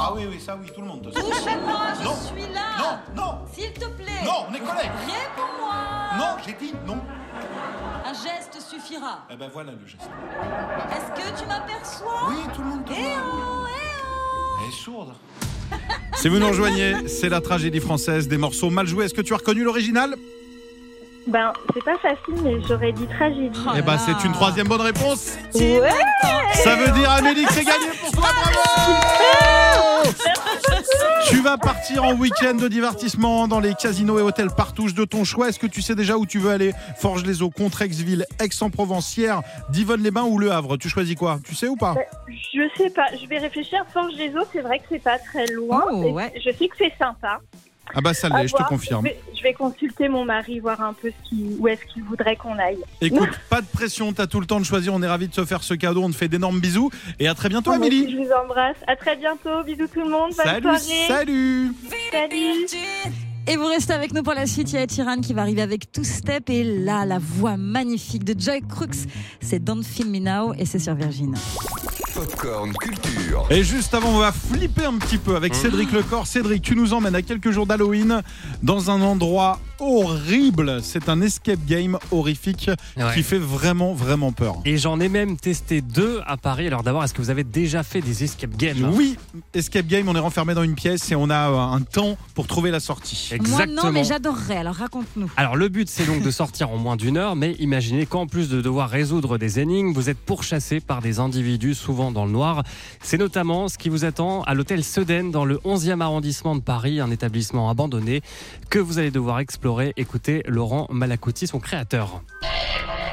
Ah 0.00 0.12
oui, 0.14 0.26
oui, 0.30 0.40
ça 0.44 0.56
oui, 0.60 0.70
tout 0.74 0.80
le 0.80 0.86
monde. 0.86 1.02
Touche-moi, 1.14 1.78
je 1.98 2.04
Non. 2.04 2.14
suis 2.16 2.52
là. 2.54 2.60
Non, 2.78 3.22
non, 3.22 3.38
S'il 3.52 3.72
te 3.72 3.86
plaît. 3.86 4.24
non, 4.24 4.46
on 4.48 4.54
est 4.54 4.60
collègues. 4.60 4.90
Réponds-moi. 5.06 5.74
Non, 6.18 6.36
j'ai 6.46 6.52
dit 6.54 6.72
non. 6.86 6.98
Un 8.08 8.14
geste 8.14 8.58
suffira. 8.66 9.26
Eh 9.30 9.36
ben 9.36 9.50
voilà 9.52 9.72
le 9.72 9.86
geste. 9.86 10.08
Est-ce 10.90 11.10
que 11.12 11.40
tu 11.42 11.46
m'aperçois? 11.46 12.28
Oui, 12.30 12.36
tout 12.54 12.62
le 12.62 12.68
monde. 12.68 12.80
le 12.88 12.94
Eh 12.96 13.16
oh, 13.18 13.66
eh 13.68 14.02
oh. 14.02 14.58
Elle 14.62 14.68
est 14.68 14.72
sourde. 14.72 15.12
Si 16.14 16.28
vous 16.28 16.38
nous 16.38 16.48
rejoignez, 16.48 17.06
c'est 17.06 17.28
la 17.28 17.42
tragédie 17.42 17.80
française 17.80 18.26
des 18.26 18.38
morceaux 18.38 18.70
mal 18.70 18.86
joués. 18.86 19.04
Est-ce 19.04 19.12
que 19.14 19.20
tu 19.20 19.34
as 19.34 19.36
reconnu 19.36 19.62
l'original? 19.62 20.16
Ben, 21.28 21.52
c'est 21.74 21.84
pas 21.84 21.98
facile, 21.98 22.42
mais 22.42 22.54
j'aurais 22.66 22.92
dit 22.92 23.06
tragédie. 23.06 23.60
Oh 23.66 23.72
Eh 23.76 23.82
ben 23.82 23.98
c'est 23.98 24.24
une 24.26 24.32
troisième 24.32 24.66
bonne 24.66 24.80
réponse. 24.80 25.36
Ouais. 25.54 25.90
Ça 26.54 26.74
veut 26.76 26.90
dire 26.92 27.10
Amélie 27.10 27.44
que 27.44 27.52
c'est 27.52 27.64
gagné 27.64 27.86
pour 28.00 28.10
toi, 28.12 28.28
bravo 28.32 30.08
Tu 31.28 31.42
vas 31.42 31.58
partir 31.58 32.04
en 32.04 32.14
week-end 32.14 32.54
de 32.54 32.66
divertissement 32.68 33.46
dans 33.46 33.60
les 33.60 33.74
casinos 33.74 34.18
et 34.18 34.22
hôtels 34.22 34.48
partouche 34.56 34.94
de 34.94 35.04
ton 35.04 35.24
choix. 35.24 35.50
Est-ce 35.50 35.58
que 35.58 35.66
tu 35.66 35.82
sais 35.82 35.94
déjà 35.94 36.16
où 36.16 36.24
tu 36.24 36.38
veux 36.38 36.50
aller? 36.50 36.72
Forges-les-Eaux, 36.96 37.50
Contrexville, 37.50 38.24
Aix-en-Provence, 38.40 39.06
Sierre, 39.06 39.42
Divonne-les-Bains 39.68 40.24
ou 40.24 40.38
Le 40.38 40.50
Havre? 40.50 40.78
Tu 40.78 40.88
choisis 40.88 41.14
quoi? 41.14 41.40
Tu 41.44 41.54
sais 41.54 41.68
ou 41.68 41.76
pas? 41.76 41.94
Je 42.26 42.62
sais 42.74 42.88
pas, 42.88 43.06
je 43.20 43.26
vais 43.26 43.38
réfléchir. 43.38 43.84
Forge 43.92 44.14
des 44.16 44.34
eaux, 44.34 44.46
c'est 44.50 44.62
vrai 44.62 44.78
que 44.78 44.84
c'est 44.88 45.02
pas 45.02 45.18
très 45.18 45.46
loin. 45.48 45.84
Oh, 45.92 46.10
ouais. 46.12 46.32
Je 46.42 46.50
sais 46.52 46.68
que 46.68 46.76
c'est 46.78 46.94
sympa. 46.98 47.40
Ah 47.94 48.00
bah 48.00 48.14
ça 48.14 48.28
l'est, 48.28 48.48
je 48.48 48.54
te 48.54 48.62
confirme. 48.64 49.06
Je 49.06 49.10
vais, 49.12 49.20
je 49.36 49.42
vais 49.42 49.52
consulter 49.54 50.08
mon 50.08 50.24
mari, 50.24 50.60
voir 50.60 50.80
un 50.80 50.92
peu 50.92 51.10
ce 51.10 51.28
qui, 51.28 51.56
où 51.58 51.68
est-ce 51.68 51.84
qu'il 51.92 52.02
voudrait 52.04 52.36
qu'on 52.36 52.58
aille. 52.58 52.78
Écoute, 53.00 53.30
pas 53.50 53.60
de 53.60 53.66
pression, 53.66 54.12
t'as 54.12 54.26
tout 54.26 54.40
le 54.40 54.46
temps 54.46 54.60
de 54.60 54.64
choisir. 54.64 54.92
On 54.94 55.02
est 55.02 55.08
ravis 55.08 55.28
de 55.28 55.34
se 55.34 55.44
faire 55.44 55.62
ce 55.62 55.74
cadeau. 55.74 56.02
On 56.02 56.10
te 56.10 56.16
fait 56.16 56.28
d'énormes 56.28 56.60
bisous 56.60 56.90
et 57.18 57.28
à 57.28 57.34
très 57.34 57.48
bientôt, 57.48 57.70
Moi 57.70 57.86
aussi, 57.86 57.88
Amélie. 57.88 58.12
Je 58.12 58.16
vous 58.18 58.32
embrasse. 58.44 58.76
À 58.86 58.96
très 58.96 59.16
bientôt. 59.16 59.62
Bisous 59.64 59.86
tout 59.92 60.00
le 60.02 60.10
monde. 60.10 60.32
Bonne 60.36 60.46
Salut, 60.46 60.62
soirée. 60.62 61.06
salut. 61.08 61.72
Salut. 62.10 62.66
Et 63.50 63.56
vous 63.56 63.64
restez 63.66 63.94
avec 63.94 64.12
nous 64.12 64.22
pour 64.22 64.34
la 64.34 64.46
suite. 64.46 64.70
Il 64.72 64.78
y 64.78 64.82
a 64.82 64.86
Tiran 64.86 65.20
qui 65.22 65.32
va 65.32 65.40
arriver 65.42 65.62
avec 65.62 65.90
Two 65.90 66.04
Step. 66.04 66.50
Et 66.50 66.64
là, 66.64 67.06
la 67.06 67.18
voix 67.18 67.56
magnifique 67.56 68.24
de 68.24 68.38
Joy 68.38 68.60
Crooks, 68.68 69.08
c'est 69.40 69.62
Don't 69.64 69.82
Feel 69.82 70.08
Me 70.10 70.18
Now 70.18 70.52
et 70.58 70.66
c'est 70.66 70.78
sur 70.78 70.94
Virgin. 70.94 71.34
Popcorn 72.18 72.72
Culture. 72.80 73.46
Et 73.48 73.62
juste 73.62 73.94
avant, 73.94 74.08
on 74.08 74.18
va 74.18 74.32
flipper 74.32 74.86
un 74.86 74.94
petit 74.98 75.18
peu 75.18 75.36
avec 75.36 75.54
Cédric 75.54 75.92
Lecor. 75.92 76.26
Cédric, 76.26 76.62
tu 76.62 76.74
nous 76.74 76.92
emmènes 76.92 77.14
à 77.14 77.22
quelques 77.22 77.52
jours 77.52 77.64
d'Halloween 77.64 78.22
dans 78.60 78.90
un 78.90 79.00
endroit 79.02 79.60
horrible. 79.78 80.80
C'est 80.82 81.08
un 81.08 81.20
escape 81.20 81.64
game 81.68 81.96
horrifique 82.10 82.72
Ouais. 82.96 83.04
qui 83.14 83.22
fait 83.22 83.38
vraiment, 83.38 83.94
vraiment 83.94 84.32
peur. 84.32 84.56
Et 84.64 84.78
j'en 84.78 84.98
ai 84.98 85.08
même 85.08 85.36
testé 85.36 85.80
deux 85.80 86.20
à 86.26 86.36
Paris. 86.36 86.66
Alors 86.66 86.82
d'abord, 86.82 87.04
est-ce 87.04 87.14
que 87.14 87.22
vous 87.22 87.30
avez 87.30 87.44
déjà 87.44 87.84
fait 87.84 88.00
des 88.00 88.24
escape 88.24 88.56
games 88.56 88.90
Oui, 88.94 89.16
escape 89.54 89.86
game, 89.86 90.08
on 90.08 90.16
est 90.16 90.18
renfermé 90.18 90.54
dans 90.54 90.64
une 90.64 90.74
pièce 90.74 91.12
et 91.12 91.14
on 91.14 91.30
a 91.30 91.50
euh, 91.50 91.56
un 91.76 91.82
temps 91.82 92.16
pour 92.34 92.48
trouver 92.48 92.72
la 92.72 92.80
sortie. 92.80 93.28
Moi, 93.30 93.36
Exactement. 93.36 93.84
non, 93.84 93.92
mais 93.92 94.02
j'adorerais. 94.02 94.56
Alors 94.56 94.74
raconte-nous. 94.74 95.30
Alors 95.36 95.54
le 95.54 95.68
but 95.68 95.88
c'est 95.88 96.06
donc 96.06 96.22
de 96.24 96.30
sortir 96.32 96.70
en 96.70 96.78
moins 96.78 96.96
d'une 96.96 97.16
heure, 97.16 97.36
mais 97.36 97.52
imaginez 97.60 98.06
qu'en 98.06 98.26
plus 98.26 98.48
de 98.48 98.60
devoir 98.60 98.90
résoudre 98.90 99.38
des 99.38 99.60
énigmes, 99.60 99.92
vous 99.92 100.10
êtes 100.10 100.18
pourchassé 100.18 100.80
par 100.80 101.00
des 101.00 101.20
individus 101.20 101.74
souvent 101.76 102.07
dans 102.12 102.24
le 102.24 102.32
noir. 102.32 102.62
C'est 103.02 103.18
notamment 103.18 103.68
ce 103.68 103.78
qui 103.78 103.88
vous 103.88 104.04
attend 104.04 104.42
à 104.42 104.54
l'hôtel 104.54 104.84
Sedaine 104.84 105.30
dans 105.30 105.44
le 105.44 105.56
11e 105.58 106.00
arrondissement 106.00 106.54
de 106.54 106.60
Paris, 106.60 107.00
un 107.00 107.10
établissement 107.10 107.70
abandonné 107.70 108.22
que 108.70 108.78
vous 108.78 108.98
allez 108.98 109.10
devoir 109.10 109.40
explorer. 109.40 109.92
Écoutez 109.96 110.42
Laurent 110.46 110.86
Malacotti, 110.90 111.46
son 111.46 111.60
créateur. 111.60 112.22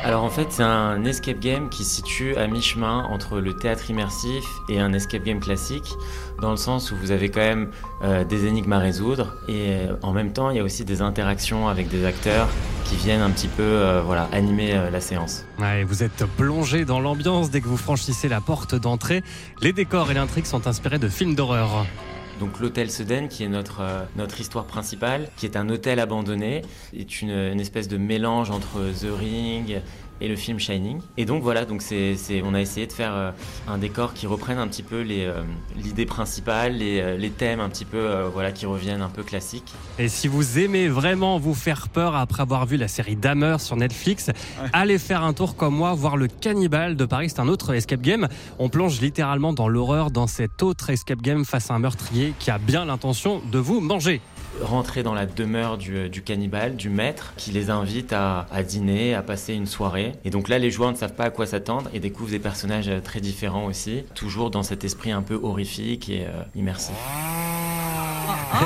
Alors 0.06 0.24
en 0.24 0.30
fait, 0.30 0.52
c'est 0.52 0.62
un 0.62 1.04
escape 1.04 1.40
game 1.40 1.68
qui 1.68 1.84
se 1.84 1.96
situe 1.96 2.36
à 2.36 2.46
mi-chemin 2.46 3.08
entre 3.10 3.40
le 3.40 3.56
théâtre 3.56 3.90
immersif 3.90 4.46
et 4.70 4.80
un 4.80 4.94
escape 4.94 5.24
game 5.24 5.40
classique, 5.40 5.96
dans 6.40 6.52
le 6.52 6.58
sens 6.58 6.92
où 6.92 6.96
vous 6.96 7.10
avez 7.10 7.30
quand 7.30 7.40
même 7.40 7.72
euh, 8.04 8.24
des 8.24 8.46
énigmes 8.46 8.74
à 8.74 8.78
résoudre 8.78 9.34
et 9.48 9.70
euh, 9.70 9.96
en 10.04 10.12
même 10.12 10.32
temps, 10.32 10.52
il 10.52 10.58
y 10.58 10.60
a 10.60 10.64
aussi 10.64 10.86
des 10.86 11.02
interactions 11.02 11.70
avec 11.70 11.88
des 11.90 12.06
acteurs 12.06 12.48
qui 12.84 12.98
viennent 12.98 13.22
un 13.22 13.32
petit 13.32 13.48
peu 13.48 13.64
euh, 13.64 14.04
voilà, 14.06 14.30
animer 14.32 14.80
la 14.92 15.02
séance. 15.02 15.44
Vous 15.88 16.04
êtes 16.04 16.24
plongé 16.38 16.86
dans 16.86 17.00
l'ambiance 17.00 17.50
dès 17.50 17.60
que 17.60 17.68
vous 17.68 17.76
franchissez 17.76 18.30
la 18.30 18.42
porte 18.42 18.76
d'entrée. 18.76 19.24
Les 19.60 19.74
décors 19.74 20.12
et 20.12 20.14
l'intrigue 20.14 20.46
sont 20.46 20.68
inspirés 20.68 21.00
de 21.00 21.10
films 21.10 21.34
d'horreur. 21.34 21.88
Donc 22.40 22.60
l'hôtel 22.60 22.92
Sedaine, 22.92 23.30
qui 23.30 23.44
est 23.44 23.50
notre, 23.50 23.82
euh, 23.82 24.04
notre 24.18 24.42
histoire 24.42 24.66
principale, 24.66 25.30
qui 25.38 25.46
est 25.46 25.56
un 25.56 25.70
hôtel 25.70 26.00
abandonné, 26.00 26.64
est 26.96 27.22
une 27.22 27.60
espèce 27.60 27.88
de 27.88 27.98
mélange 27.98 28.52
entre 28.52 28.80
The 28.92 29.18
Ring 29.18 29.82
et 30.22 30.28
le 30.28 30.36
film 30.36 30.60
Shining. 30.60 31.00
Et 31.18 31.26
donc 31.26 31.44
voilà, 31.44 31.66
donc 31.66 31.82
c'est, 31.82 32.16
c'est- 32.16 32.42
on 32.44 32.54
a 32.54 32.62
essayé 32.62 32.88
de 32.88 32.94
faire 32.94 33.14
euh, 33.14 33.32
un 33.68 33.78
décor 33.78 34.14
qui 34.14 34.28
reprenne 34.28 34.58
un 34.58 34.68
petit 34.68 34.84
peu 34.84 35.02
les, 35.02 35.26
euh, 35.26 35.42
l'idée 35.76 36.06
principale, 36.06 36.78
les, 36.78 37.00
euh, 37.02 37.18
les 37.18 37.30
thèmes 37.32 37.60
un 37.60 37.70
petit 37.70 37.86
peu 37.86 37.98
euh, 37.98 38.30
voilà, 38.32 38.52
qui 38.52 38.66
reviennent 38.66 39.02
un 39.02 39.10
peu 39.10 39.24
classiques. 39.24 39.74
Et 40.00 40.08
si 40.08 40.28
vous 40.28 40.60
aimez 40.60 40.88
vraiment 40.88 41.38
vous 41.38 41.54
faire 41.54 41.90
peur 41.90 42.16
après 42.16 42.42
avoir 42.42 42.66
vu 42.66 42.78
la 42.78 42.88
série 42.88 43.16
Dahmer 43.16 43.58
sur 43.60 43.76
Netflix, 43.76 44.32
allez 44.74 44.98
faire 44.98 45.24
un 45.24 45.34
tour 45.34 45.56
comme 45.56 45.76
moi, 45.76 45.94
voir 45.94 46.18
le 46.18 46.28
Cannibal 46.28 46.96
de 46.96 47.06
Paris. 47.06 47.30
C'est 47.30 47.40
un 47.42 47.48
autre 47.48 47.74
escape 47.74 48.02
game. 48.02 48.28
On 48.60 48.70
plonge 48.70 49.02
littéralement 49.02 49.54
dans 49.54 49.68
l'horreur 49.68 50.12
dans 50.12 50.28
cet 50.28 50.64
autre 50.64 50.90
escape 50.90 51.22
game 51.22 51.46
face 51.46 51.70
à 51.72 51.74
un 51.74 51.80
meurtrier 51.80 52.34
qui 52.40 52.52
a 52.52 52.58
bien 52.58 52.86
l'intention 52.86 53.42
de 53.52 53.60
vous 53.60 53.82
manger. 53.82 54.22
Rentrer 54.62 55.04
dans 55.04 55.14
la 55.14 55.26
demeure 55.26 55.78
du, 55.78 56.10
du 56.10 56.22
cannibale, 56.22 56.76
du 56.76 56.90
maître, 56.90 57.34
qui 57.38 57.52
les 57.52 57.70
invite 57.70 58.14
à, 58.14 58.48
à 58.52 58.64
dîner, 58.64 59.14
à 59.14 59.22
passer 59.22 59.54
une 59.54 59.68
soirée. 59.68 60.14
Et 60.24 60.30
donc 60.30 60.50
là, 60.50 60.60
les 60.60 60.72
joueurs 60.72 60.92
ne 60.92 60.98
savent 60.98 61.14
pas 61.14 61.26
à 61.26 61.30
quoi 61.30 61.46
s'attendre 61.46 61.90
et 61.94 62.00
découvrent 62.00 62.32
des 62.32 62.40
personnages 62.40 62.90
euh, 62.90 63.00
très 63.02 63.20
différents 63.20 63.66
aussi, 63.66 64.04
toujours 64.14 64.52
dans 64.52 64.64
cet 64.64 64.84
esprit 64.84 65.12
un 65.12 65.22
peu 65.22 65.40
horrifique 65.42 66.10
et 66.10 66.26
euh, 66.26 66.44
immersif. 66.56 66.96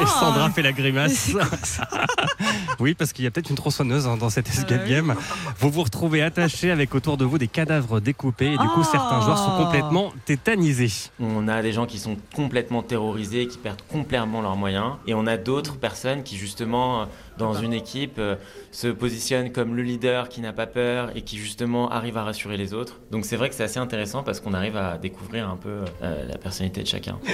Et 0.01 0.05
Sandra 0.05 0.49
fait 0.51 0.61
la 0.61 0.71
grimace. 0.71 1.31
oui, 2.79 2.93
parce 2.93 3.13
qu'il 3.13 3.25
y 3.25 3.27
a 3.27 3.31
peut-être 3.31 3.49
une 3.49 3.55
tronçonneuse 3.55 4.07
hein, 4.07 4.17
dans 4.17 4.29
cet 4.29 4.47
escape 4.49 4.87
game. 4.87 5.15
Vous 5.59 5.69
vous 5.69 5.83
retrouvez 5.83 6.21
attaché 6.21 6.71
avec 6.71 6.93
autour 6.95 7.17
de 7.17 7.25
vous 7.25 7.37
des 7.37 7.47
cadavres 7.47 7.99
découpés 7.99 8.53
et 8.53 8.57
du 8.57 8.67
coup, 8.69 8.81
Oh. 8.81 8.89
certains 8.91 9.21
joueurs 9.21 9.37
sont 9.37 9.57
complètement 9.57 10.13
tétanisés. 10.25 11.09
On 11.19 11.47
a 11.47 11.61
des 11.61 11.73
gens 11.73 11.85
qui 11.85 11.99
sont 11.99 12.17
complètement 12.35 12.81
terrorisés, 12.83 13.47
qui 13.47 13.57
perdent 13.57 13.81
complètement 13.91 14.41
leurs 14.41 14.55
moyens. 14.55 14.93
Et 15.07 15.13
on 15.13 15.27
a 15.27 15.37
d'autres 15.37 15.77
personnes 15.77 16.23
qui, 16.23 16.37
justement, 16.37 17.07
dans 17.37 17.53
une 17.53 17.73
équipe, 17.73 18.17
euh, 18.19 18.35
se 18.71 18.87
positionnent 18.87 19.51
comme 19.51 19.75
le 19.75 19.83
leader 19.83 20.29
qui 20.29 20.41
n'a 20.41 20.53
pas 20.53 20.67
peur 20.67 21.09
et 21.15 21.21
qui, 21.23 21.37
justement, 21.37 21.89
arrive 21.89 22.17
à 22.17 22.23
rassurer 22.23 22.57
les 22.57 22.73
autres. 22.73 22.99
Donc 23.11 23.25
c'est 23.25 23.35
vrai 23.35 23.49
que 23.49 23.55
c'est 23.55 23.63
assez 23.63 23.79
intéressant 23.79 24.23
parce 24.23 24.39
qu'on 24.39 24.53
arrive 24.53 24.77
à 24.77 24.97
découvrir 24.97 25.49
un 25.49 25.57
peu 25.57 25.83
euh, 26.03 26.25
la 26.27 26.37
personnalité 26.37 26.83
de 26.83 26.87
chacun. 26.87 27.17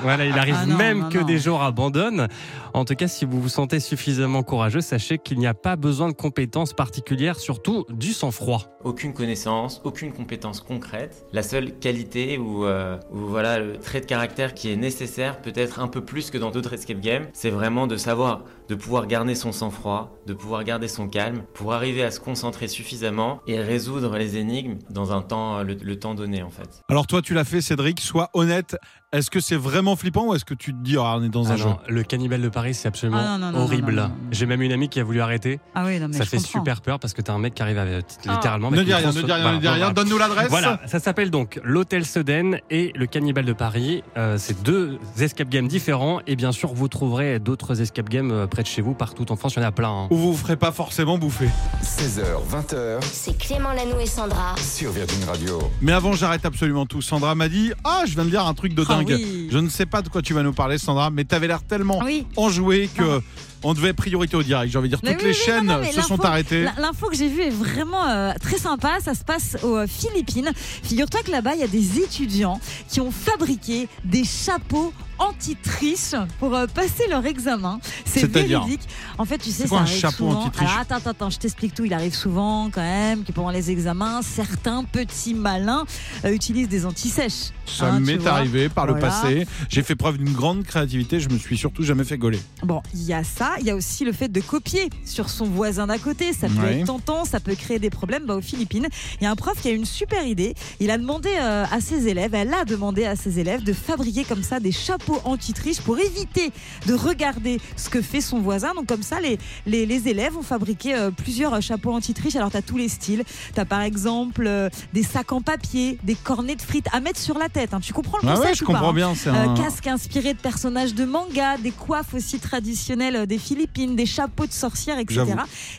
Voilà, 0.00 0.24
il 0.24 0.38
arrive 0.38 0.56
Ah 0.58 0.66
non, 0.66 0.76
même 0.76 0.98
non, 1.00 1.08
que 1.08 1.18
non. 1.18 1.26
des 1.26 1.38
gens 1.38 1.60
abandonnent. 1.60 2.28
En 2.74 2.84
tout 2.84 2.94
cas, 2.94 3.08
si 3.08 3.24
vous 3.24 3.40
vous 3.40 3.48
sentez 3.48 3.80
suffisamment 3.80 4.42
courageux, 4.42 4.80
sachez 4.80 5.18
qu'il 5.18 5.38
n'y 5.38 5.46
a 5.46 5.54
pas 5.54 5.76
besoin 5.76 6.08
de 6.08 6.14
compétences 6.14 6.72
particulières, 6.72 7.38
surtout 7.38 7.84
du 7.90 8.12
sang-froid. 8.12 8.62
Aucune 8.84 9.12
connaissance, 9.12 9.80
aucune 9.84 10.12
compétence 10.12 10.60
concrète. 10.60 11.26
La 11.32 11.42
seule 11.42 11.78
qualité 11.78 12.38
ou, 12.38 12.64
euh, 12.64 12.98
ou 13.12 13.18
voilà 13.18 13.58
le 13.58 13.76
trait 13.78 14.00
de 14.00 14.06
caractère 14.06 14.54
qui 14.54 14.70
est 14.72 14.76
nécessaire, 14.76 15.40
peut-être 15.42 15.78
un 15.80 15.88
peu 15.88 16.04
plus 16.04 16.30
que 16.30 16.38
dans 16.38 16.50
d'autres 16.50 16.72
escape 16.72 17.00
games, 17.00 17.26
c'est 17.32 17.50
vraiment 17.50 17.86
de 17.86 17.96
savoir, 17.96 18.42
de 18.68 18.74
pouvoir 18.74 19.06
garder 19.06 19.34
son 19.34 19.52
sang-froid, 19.52 20.16
de 20.26 20.32
pouvoir 20.34 20.64
garder 20.64 20.88
son 20.88 21.06
calme, 21.08 21.42
pour 21.54 21.72
arriver 21.74 22.02
à 22.02 22.10
se 22.10 22.18
concentrer 22.20 22.66
suffisamment 22.68 23.40
et 23.46 23.60
résoudre 23.60 24.16
les 24.16 24.36
énigmes 24.36 24.78
dans 24.90 25.12
un 25.12 25.20
temps, 25.22 25.62
le, 25.62 25.74
le 25.74 25.98
temps 25.98 26.14
donné 26.14 26.42
en 26.42 26.50
fait. 26.50 26.82
Alors 26.88 27.06
toi, 27.06 27.22
tu 27.22 27.34
l'as 27.34 27.44
fait, 27.44 27.60
Cédric. 27.60 28.00
Sois 28.00 28.30
honnête. 28.34 28.76
Est-ce 29.14 29.30
que 29.30 29.40
c'est 29.40 29.56
vraiment 29.56 29.94
flippant 29.94 30.28
ou 30.28 30.34
est-ce 30.34 30.46
que 30.46 30.54
tu 30.54 30.72
te 30.72 30.78
dis, 30.82 30.96
ah, 30.96 31.16
on 31.18 31.22
est 31.22 31.28
dans 31.28 31.50
un 31.50 31.54
Ah 31.54 31.56
jeu? 31.58 31.64
non, 31.66 31.78
le 31.86 32.02
cannibale 32.02 32.40
de 32.40 32.48
Paris, 32.48 32.72
c'est 32.72 32.88
absolument 32.88 33.18
Ah 33.20 33.36
non, 33.36 33.46
non, 33.52 33.52
non, 33.58 33.64
horrible. 33.64 34.08
J'ai 34.30 34.46
même 34.46 34.62
une 34.62 34.72
amie 34.72 34.88
qui 34.88 35.00
a 35.00 35.04
voulu 35.04 35.20
arrêter. 35.20 35.60
Ah 35.74 35.84
oui, 35.84 36.00
non, 36.00 36.08
mais 36.08 36.16
ça 36.16 36.24
je 36.24 36.30
fait 36.30 36.38
comprends. 36.38 36.60
super 36.60 36.80
peur 36.80 36.98
parce 36.98 37.12
que 37.12 37.20
t'as 37.20 37.34
un 37.34 37.38
mec 37.38 37.52
qui 37.52 37.60
arrive 37.60 37.76
à, 37.76 37.82
Ah. 37.82 38.32
littéralement. 38.32 38.70
Ne 38.70 38.76
avec 38.76 38.86
dis 38.86 38.90
une 38.92 38.96
rien, 38.96 39.04
grosse- 39.10 39.16
ne 39.16 39.22
dis 39.26 39.32
rien, 39.32 39.52
ne 39.52 39.58
dis 39.58 39.68
rien. 39.68 39.76
voilà. 39.80 39.92
Donne-nous 39.92 40.16
l'adresse. 40.16 40.48
Voilà, 40.48 40.80
ça 40.86 40.98
s'appelle 40.98 41.30
donc 41.30 41.60
l'Hôtel 41.62 42.06
Sedan 42.06 42.52
et 42.70 42.90
le 42.96 43.04
Cannibale 43.04 43.44
de 43.44 43.52
Paris. 43.52 44.02
Euh, 44.16 44.36
c'est 44.38 44.62
deux 44.62 44.98
escape 45.20 45.50
games 45.50 45.68
différents 45.68 46.20
et 46.26 46.34
bien 46.34 46.52
sûr 46.52 46.72
vous 46.72 46.88
trouverez 46.88 47.38
d'autres 47.38 47.82
escape 47.82 48.08
games 48.08 48.30
euh, 48.30 48.46
près 48.46 48.62
de 48.62 48.68
chez 48.68 48.80
vous 48.80 48.94
partout 48.94 49.30
en 49.30 49.36
France. 49.36 49.52
Il 49.56 49.60
y 49.60 49.62
en 49.62 49.68
a 49.68 49.72
plein. 49.72 49.90
hein. 49.90 50.08
Ou 50.10 50.16
vous 50.16 50.32
vous 50.32 50.38
ferez 50.38 50.56
pas 50.56 50.72
forcément 50.72 51.18
bouffer. 51.18 51.50
16h, 51.82 52.22
20h 52.50 53.00
C'est 53.02 53.36
Clément 53.36 53.72
Lanoux 53.74 54.00
et 54.00 54.06
Sandra. 54.06 54.54
sur 54.56 54.90
Virgin 54.90 55.22
Radio. 55.24 55.58
Mais 55.82 55.92
avant, 55.92 56.14
j'arrête 56.14 56.46
absolument 56.46 56.86
tout. 56.86 57.02
Sandra 57.02 57.34
m'a 57.34 57.50
dit 57.50 57.72
Ah, 57.84 58.04
je 58.06 58.14
viens 58.14 58.24
de 58.24 58.30
dire 58.30 58.46
un 58.46 58.54
truc 58.54 58.74
de 58.74 58.80
Ah 58.88 59.01
dingue. 59.04 59.20
oui. 59.22 59.48
Je 59.50 59.58
ne 59.58 59.68
sais 59.68 59.86
pas 59.86 60.02
de 60.02 60.08
quoi 60.08 60.22
tu 60.22 60.34
vas 60.34 60.42
nous 60.42 60.52
parler, 60.52 60.78
Sandra, 60.78 61.10
mais 61.10 61.24
t'avais 61.24 61.46
l'air 61.48 61.62
tellement 61.62 62.00
Oui. 62.04 62.26
enjoué 62.36 62.88
que 62.96 63.20
on 63.62 63.74
devait 63.74 63.92
priorité 63.92 64.36
au 64.36 64.42
direct. 64.42 64.72
J'ai 64.72 64.78
envie 64.78 64.88
de 64.88 64.96
dire, 64.96 65.00
Mais 65.02 65.12
toutes 65.12 65.22
oui, 65.22 65.28
les 65.28 65.34
oui, 65.38 65.44
chaînes 65.44 65.66
non, 65.66 65.74
non, 65.74 65.80
mais 65.80 65.92
se 65.92 66.02
sont 66.02 66.24
arrêtées. 66.24 66.66
L'info 66.78 67.08
que 67.08 67.16
j'ai 67.16 67.28
vue 67.28 67.42
est 67.42 67.50
vraiment 67.50 68.06
euh, 68.08 68.32
très 68.40 68.58
sympa. 68.58 68.98
Ça 69.02 69.14
se 69.14 69.24
passe 69.24 69.56
aux 69.62 69.86
Philippines. 69.86 70.50
Figure-toi 70.54 71.20
que 71.22 71.30
là-bas, 71.30 71.54
il 71.54 71.60
y 71.60 71.64
a 71.64 71.68
des 71.68 72.00
étudiants 72.00 72.60
qui 72.88 73.00
ont 73.00 73.10
fabriqué 73.10 73.88
des 74.04 74.24
chapeaux 74.24 74.92
anti-triche 75.18 76.14
pour 76.38 76.54
euh, 76.54 76.66
passer 76.66 77.04
leur 77.08 77.24
examen. 77.26 77.78
C'est 78.04 78.26
véridique. 78.30 78.80
En 79.18 79.24
fait, 79.24 79.38
tu 79.38 79.50
sais, 79.50 79.68
quoi 79.68 79.78
ça 79.78 79.84
un 79.84 79.86
chapeau 79.86 80.30
souvent. 80.30 80.50
Alors, 80.58 80.78
attends, 80.80 80.96
attends, 80.96 81.10
attends, 81.10 81.30
je 81.30 81.38
t'explique 81.38 81.74
tout. 81.74 81.84
Il 81.84 81.94
arrive 81.94 82.14
souvent, 82.14 82.70
quand 82.70 82.80
même, 82.82 83.24
que 83.24 83.32
pendant 83.32 83.50
les 83.50 83.70
examens, 83.70 84.20
certains 84.22 84.84
petits 84.84 85.34
malins 85.34 85.84
euh, 86.24 86.32
utilisent 86.32 86.68
des 86.68 86.86
anti-sèches. 86.86 87.50
Ça 87.66 87.92
Hein, 87.92 88.00
m'est 88.00 88.26
arrivé 88.26 88.68
par 88.68 88.86
le 88.86 88.98
passé. 88.98 89.46
J'ai 89.68 89.82
fait 89.82 89.94
preuve 89.94 90.18
d'une 90.18 90.32
grande 90.32 90.64
créativité. 90.64 91.20
Je 91.20 91.28
me 91.28 91.38
suis 91.38 91.56
surtout 91.56 91.82
jamais 91.82 92.04
fait 92.04 92.18
gauler. 92.18 92.40
Bon, 92.62 92.82
il 92.94 93.02
y 93.04 93.12
a 93.12 93.22
ça, 93.22 93.51
il 93.60 93.66
y 93.66 93.70
a 93.70 93.76
aussi 93.76 94.04
le 94.04 94.12
fait 94.12 94.28
de 94.28 94.40
copier 94.40 94.88
sur 95.04 95.28
son 95.30 95.44
voisin 95.44 95.86
d'à 95.86 95.98
côté. 95.98 96.32
Ça 96.32 96.48
peut 96.48 96.54
Ouais. 96.62 96.80
être 96.80 96.86
tentant, 96.86 97.24
ça 97.24 97.40
peut 97.40 97.54
créer 97.54 97.78
des 97.78 97.90
problèmes. 97.90 98.24
Bah, 98.26 98.36
aux 98.36 98.40
Philippines, 98.40 98.86
il 99.20 99.24
y 99.24 99.26
a 99.26 99.30
un 99.30 99.36
prof 99.36 99.60
qui 99.60 99.68
a 99.68 99.72
une 99.72 99.84
super 99.84 100.24
idée. 100.26 100.54
Il 100.80 100.90
a 100.90 100.98
demandé 100.98 101.30
euh, 101.40 101.64
à 101.70 101.80
ses 101.80 102.08
élèves, 102.08 102.34
elle 102.34 102.52
a 102.54 102.64
demandé 102.64 103.04
à 103.04 103.16
ses 103.16 103.38
élèves 103.38 103.62
de 103.64 103.72
fabriquer 103.72 104.24
comme 104.24 104.42
ça 104.42 104.60
des 104.60 104.72
chapeaux 104.72 105.20
anti-triche 105.24 105.80
pour 105.80 105.98
éviter 105.98 106.50
de 106.86 106.94
regarder 106.94 107.60
ce 107.76 107.88
que 107.88 108.00
fait 108.02 108.20
son 108.20 108.40
voisin. 108.40 108.74
Donc 108.74 108.86
comme 108.86 109.02
ça, 109.02 109.20
les, 109.20 109.38
les, 109.66 109.86
les 109.86 110.08
élèves 110.08 110.36
ont 110.36 110.42
fabriqué 110.42 110.94
euh, 110.94 111.10
plusieurs 111.10 111.54
euh, 111.54 111.60
chapeaux 111.60 111.92
anti-triche. 111.92 112.36
Alors 112.36 112.50
tu 112.50 112.56
as 112.56 112.62
tous 112.62 112.76
les 112.76 112.88
styles. 112.88 113.24
Tu 113.54 113.60
as 113.60 113.64
par 113.64 113.82
exemple 113.82 114.44
euh, 114.46 114.68
des 114.92 115.02
sacs 115.02 115.32
en 115.32 115.40
papier, 115.40 115.98
des 116.02 116.14
cornets 116.14 116.56
de 116.56 116.62
frites 116.62 116.86
à 116.92 117.00
mettre 117.00 117.18
sur 117.20 117.38
la 117.38 117.48
tête. 117.48 117.74
hein. 117.74 117.80
Tu 117.80 117.92
comprends 117.92 118.18
le 118.22 118.28
Ah 118.28 118.32
concept 118.34 118.48
ouais, 118.48 118.54
je 118.54 118.64
ou 118.64 118.66
comprends 118.66 118.90
hein 118.90 118.92
bien. 118.94 119.12
Euh, 119.26 119.32
un... 119.32 119.54
casque 119.54 119.86
inspiré 119.86 120.34
de 120.34 120.38
personnages 120.38 120.94
de 120.94 121.04
manga, 121.04 121.56
des 121.58 121.70
coiffes 121.72 122.14
aussi 122.14 122.38
traditionnelles 122.38 123.26
des 123.26 123.38
Philippines, 123.42 123.96
des 123.96 124.06
chapeaux 124.06 124.46
de 124.46 124.52
sorcières, 124.52 124.98
etc. 124.98 125.24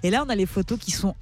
Et 0.03 0.09
là, 0.09 0.23
on 0.25 0.29
a 0.29 0.35
les 0.35 0.45
photos 0.45 0.77
qui 0.79 0.91
sont 0.91 1.15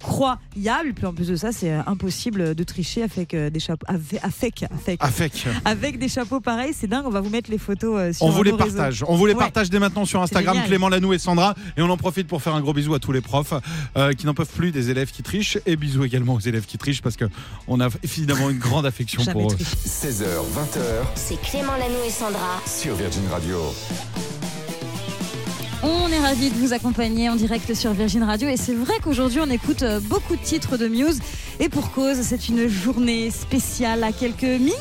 incroyables. 0.00 0.94
Puis 0.94 1.06
en 1.06 1.12
plus 1.12 1.28
de 1.28 1.36
ça, 1.36 1.52
c'est 1.52 1.72
euh, 1.72 1.80
impossible 1.86 2.54
de 2.54 2.64
tricher 2.64 3.02
avec 3.02 3.34
euh, 3.34 3.50
des 3.50 3.60
chapeaux, 3.60 3.86
avec, 3.88 4.22
avec, 4.22 4.62
avec, 4.64 5.02
Avec. 5.02 5.46
avec 5.64 5.98
des 5.98 6.08
chapeaux 6.08 6.40
pareils. 6.40 6.72
C'est 6.74 6.86
dingue. 6.86 7.04
On 7.06 7.10
va 7.10 7.20
vous 7.20 7.30
mettre 7.30 7.50
les 7.50 7.58
photos 7.58 7.94
euh, 7.98 8.12
sur 8.12 8.26
On 8.26 8.30
vous 8.30 8.42
les 8.42 8.52
réseaux. 8.52 9.04
On 9.08 9.16
vous 9.16 9.26
les 9.26 9.32
Ouais. 9.32 9.38
partage 9.38 9.70
dès 9.70 9.78
maintenant 9.78 10.04
sur 10.04 10.20
Instagram. 10.22 10.58
Clément 10.66 10.88
Lanou 10.88 11.12
et 11.12 11.18
Sandra. 11.18 11.54
Et 11.76 11.82
on 11.82 11.88
en 11.90 11.96
profite 11.96 12.26
pour 12.28 12.42
faire 12.42 12.54
un 12.54 12.60
gros 12.60 12.72
bisou 12.72 12.94
à 12.94 12.98
tous 12.98 13.12
les 13.12 13.20
profs 13.22 13.54
euh, 13.96 14.12
qui 14.12 14.26
n'en 14.26 14.34
peuvent 14.34 14.46
plus 14.54 14.72
des 14.72 14.90
élèves 14.90 15.10
qui 15.10 15.22
trichent. 15.22 15.58
Et 15.66 15.76
bisous 15.76 16.04
également 16.04 16.34
aux 16.34 16.40
élèves 16.40 16.66
qui 16.66 16.78
trichent 16.78 17.02
parce 17.02 17.16
qu'on 17.16 17.80
a 17.80 17.88
évidemment 18.02 18.50
une 18.50 18.58
grande 18.58 18.86
affection 18.86 19.24
pour 19.24 19.50
eux. 19.50 19.54
tricher. 19.54 19.76
16h, 19.86 20.24
20h 20.24 20.80
C'est 21.14 21.40
Clément 21.40 21.72
Lanoux 21.76 22.04
et 22.06 22.10
Sandra. 22.10 22.60
sur 22.66 22.94
Virgin 22.94 23.22
Radio. 23.30 23.58
On 25.84 26.08
est 26.12 26.18
ravis 26.20 26.50
de 26.50 26.54
vous 26.54 26.72
accompagner 26.72 27.28
en 27.28 27.34
direct 27.34 27.74
sur 27.74 27.92
Virgin 27.92 28.22
Radio 28.22 28.48
et 28.48 28.56
c'est 28.56 28.74
vrai 28.74 28.94
qu'aujourd'hui 29.02 29.40
on 29.42 29.50
écoute 29.50 29.82
euh, 29.82 29.98
beaucoup 30.00 30.36
de 30.36 30.40
titres 30.40 30.76
de 30.76 30.86
Muse 30.86 31.18
et 31.58 31.68
pour 31.68 31.90
cause 31.90 32.18
c'est 32.22 32.48
une 32.48 32.68
journée 32.68 33.32
spéciale 33.32 34.04
à 34.04 34.12
quelques 34.12 34.42
minutes 34.44 34.74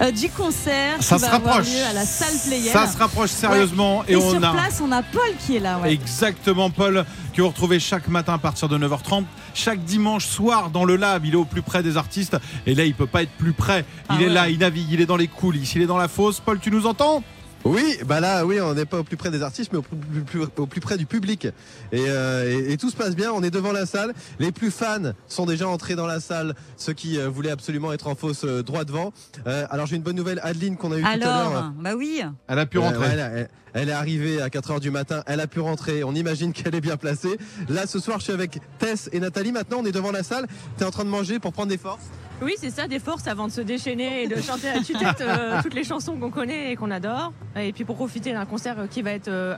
euh, 0.00 0.12
du 0.12 0.28
concert 0.28 1.02
Ça 1.02 1.16
qui 1.16 1.22
se 1.22 1.26
va 1.28 1.34
avoir 1.34 1.54
rapproche. 1.56 1.72
lieu 1.74 1.82
à 1.90 1.92
la 1.94 2.04
salle 2.04 2.34
Playel. 2.46 2.72
Ça 2.72 2.86
se 2.86 2.96
rapproche 2.96 3.30
sérieusement. 3.30 4.04
Et, 4.06 4.12
Et, 4.12 4.16
on 4.16 4.30
sur 4.30 4.44
a. 4.44 4.52
place 4.52 4.80
on 4.80 4.92
a 4.92 5.02
Paul 5.02 5.30
qui 5.44 5.56
est 5.56 5.60
là. 5.60 5.78
ouais. 5.80 5.92
Exactement, 5.92 6.70
Paul, 6.70 7.04
que 7.34 7.42
vous 7.42 7.48
retrouvez 7.48 7.80
chaque 7.80 8.06
matin 8.06 8.34
à 8.34 8.38
partir 8.38 8.68
de 8.68 8.78
9h30. 8.78 9.24
Chaque 9.52 9.82
dimanche 9.84 10.26
soir 10.26 10.70
dans 10.70 10.84
le 10.84 10.94
lab, 10.94 11.24
il 11.26 11.32
est 11.32 11.36
au 11.36 11.44
plus 11.44 11.62
près 11.62 11.82
des 11.82 11.96
artistes. 11.96 12.36
Et 12.66 12.76
là, 12.76 12.84
il 12.84 12.94
peut 12.94 13.06
pas 13.06 13.22
être 13.24 13.32
plus 13.32 13.52
près. 13.52 13.84
Il 14.10 14.16
Ah 14.16 14.20
est 14.20 14.26
ouais. 14.26 14.32
là, 14.32 14.48
il 14.48 14.58
navigue, 14.58 14.86
il 14.92 15.00
est 15.00 15.06
dans 15.06 15.16
les 15.16 15.26
coulisses, 15.26 15.74
il 15.74 15.82
est 15.82 15.86
dans 15.86 15.98
la 15.98 16.06
fosse. 16.08 16.38
Paul, 16.38 16.60
tu 16.60 16.70
nous 16.70 16.86
entends? 16.86 17.24
Oui, 17.64 17.98
bah 18.06 18.20
là, 18.20 18.46
oui, 18.46 18.58
on 18.60 18.72
n'est 18.72 18.86
pas 18.86 19.00
au 19.00 19.04
plus 19.04 19.18
près 19.18 19.30
des 19.30 19.42
artistes, 19.42 19.70
mais 19.72 19.78
au 19.78 19.82
plus, 19.82 19.96
plus- 19.96 20.22
plus- 20.22 20.46
au 20.56 20.66
plus 20.66 20.80
près 20.80 20.96
du 20.96 21.04
public. 21.04 21.44
Et, 21.92 22.04
euh, 22.08 22.50
et- 22.68 22.72
et 22.72 22.76
tout 22.78 22.88
se 22.88 22.96
passe 22.96 23.14
bien. 23.14 23.32
On 23.32 23.42
est 23.42 23.50
devant 23.50 23.72
la 23.72 23.84
salle. 23.84 24.14
Les 24.38 24.50
plus 24.50 24.70
fans 24.70 25.12
sont 25.28 25.44
déjà 25.44 25.68
entrés 25.68 25.94
dans 25.94 26.06
la 26.06 26.20
salle. 26.20 26.54
Ceux 26.78 26.94
qui 26.94 27.18
euh, 27.18 27.28
voulaient 27.28 27.50
absolument 27.50 27.92
être 27.92 28.06
en 28.06 28.14
fausse 28.14 28.44
euh, 28.44 28.62
droit 28.62 28.84
devant. 28.84 29.12
Euh, 29.46 29.66
alors 29.70 29.84
j'ai 29.86 29.96
une 29.96 30.02
bonne 30.02 30.16
nouvelle, 30.16 30.40
Adeline, 30.42 30.78
qu'on 30.78 30.90
a 30.92 30.98
eu 30.98 31.02
tout 31.02 31.06
à 31.08 31.16
l'heure. 31.18 31.50
Alors, 31.50 31.72
bah 31.78 31.94
oui. 31.96 32.22
Elle 32.48 32.58
a 32.58 32.64
pu 32.66 32.78
rentrer. 32.78 32.98
ouais, 33.00 33.06
elle, 33.12 33.18
elle- 33.20 33.48
elle 33.74 33.88
est 33.90 33.92
arrivée 33.92 34.40
à 34.40 34.48
4h 34.48 34.80
du 34.80 34.90
matin, 34.90 35.22
elle 35.26 35.38
a 35.38 35.46
pu 35.46 35.60
rentrer, 35.60 36.02
on 36.02 36.12
imagine 36.14 36.52
qu'elle 36.52 36.74
est 36.74 36.80
bien 36.80 36.96
placée. 36.96 37.38
Là 37.68 37.86
ce 37.86 38.00
soir 38.00 38.18
je 38.18 38.24
suis 38.24 38.32
avec 38.32 38.58
Tess 38.80 39.08
et 39.12 39.20
Nathalie, 39.20 39.52
maintenant 39.52 39.76
on 39.80 39.84
est 39.84 39.92
devant 39.92 40.10
la 40.10 40.24
salle, 40.24 40.48
tu 40.76 40.82
es 40.82 40.86
en 40.86 40.90
train 40.90 41.04
de 41.04 41.08
manger 41.10 41.38
pour 41.38 41.52
prendre 41.52 41.68
des 41.68 41.78
forces 41.78 42.02
Oui, 42.42 42.54
c'est 42.58 42.70
ça, 42.70 42.88
des 42.88 42.98
forces 42.98 43.26
avant 43.26 43.46
de 43.46 43.52
se 43.52 43.60
déchaîner 43.60 44.22
et 44.22 44.28
de 44.28 44.40
chanter 44.40 44.68
à 44.68 44.80
tue-tête 44.80 45.20
euh, 45.20 45.60
toutes 45.62 45.74
les 45.74 45.84
chansons 45.84 46.16
qu'on 46.16 46.30
connaît 46.30 46.72
et 46.72 46.76
qu'on 46.76 46.90
adore. 46.90 47.32
Et 47.56 47.72
puis 47.72 47.84
pour 47.84 47.96
profiter 47.96 48.32
d'un 48.32 48.46
concert 48.46 48.76
qui 48.90 49.02
va 49.02 49.12
être 49.12 49.28
euh, 49.28 49.56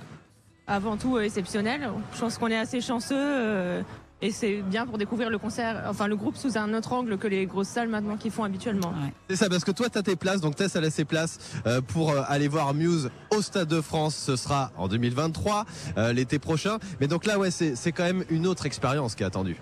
avant 0.66 0.96
tout 0.96 1.16
euh, 1.16 1.22
exceptionnel. 1.22 1.88
Je 2.14 2.20
pense 2.20 2.38
qu'on 2.38 2.48
est 2.48 2.58
assez 2.58 2.80
chanceux 2.80 3.16
euh, 3.16 3.82
et 4.22 4.30
c'est 4.30 4.62
bien 4.62 4.86
pour 4.86 4.98
découvrir 4.98 5.30
le 5.30 5.38
concert, 5.38 5.82
enfin 5.88 6.06
le 6.06 6.14
groupe 6.14 6.36
sous 6.36 6.56
un 6.56 6.72
autre 6.74 6.92
angle 6.92 7.18
que 7.18 7.26
les 7.26 7.44
grosses 7.44 7.66
salles 7.66 7.88
maintenant 7.88 8.16
qui 8.16 8.30
font 8.30 8.44
habituellement. 8.44 8.94
C'est 9.28 9.34
ça, 9.34 9.48
parce 9.48 9.64
que 9.64 9.72
toi 9.72 9.88
tu 9.90 9.98
as 9.98 10.02
tes 10.04 10.14
places, 10.14 10.40
donc 10.40 10.54
Tess 10.54 10.76
elle 10.76 10.84
a 10.84 10.90
ses 10.90 11.04
places 11.04 11.40
euh, 11.66 11.80
pour 11.80 12.10
euh, 12.10 12.22
aller 12.28 12.46
voir 12.46 12.72
Muse 12.72 13.10
au 13.36 13.42
Stade 13.42 13.66
de 13.66 13.80
France, 13.80 14.14
ce 14.14 14.36
sera 14.36 14.70
en 14.76 14.86
2023, 14.86 15.66
euh, 15.98 16.12
l'été 16.12 16.38
prochain. 16.38 16.78
Mais 17.00 17.08
donc 17.08 17.26
là 17.26 17.36
ouais 17.36 17.50
c'est 17.50 17.74
c'est 17.74 17.90
quand 17.90 18.04
même 18.04 18.24
une 18.30 18.46
autre 18.46 18.64
expérience 18.64 19.16
qui 19.16 19.24
est 19.24 19.26
attendue. 19.26 19.56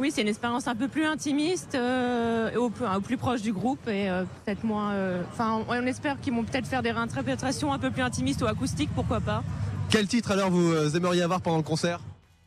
Oui, 0.00 0.10
c'est 0.14 0.22
une 0.22 0.28
expérience 0.28 0.66
un 0.66 0.74
peu 0.74 0.88
plus 0.88 1.04
intimiste, 1.04 1.74
euh, 1.74 2.50
et 2.50 2.56
au, 2.56 2.70
plus- 2.70 2.86
au 2.86 3.00
plus 3.02 3.18
proche 3.18 3.42
du 3.42 3.52
groupe 3.52 3.86
et 3.86 4.08
euh, 4.08 4.24
peut-être 4.44 4.64
moins. 4.64 4.92
euh, 4.92 5.22
Enfin, 5.30 5.62
on, 5.68 5.72
on 5.74 5.86
espère 5.86 6.18
qu'ils 6.20 6.32
vont 6.32 6.42
peut-être 6.42 6.66
faire 6.66 6.82
des 6.82 6.90
réinterprétations 6.90 7.70
un 7.70 7.78
peu 7.78 7.90
plus 7.90 8.00
intimistes 8.02 8.40
ou 8.40 8.46
acoustiques, 8.46 8.88
pourquoi 8.94 9.20
pas. 9.20 9.42
Quel 9.90 10.08
titre 10.08 10.30
alors 10.30 10.50
vous 10.50 10.96
aimeriez 10.96 11.20
avoir 11.22 11.42
pendant 11.42 11.58
le 11.58 11.62
concert? 11.62 12.00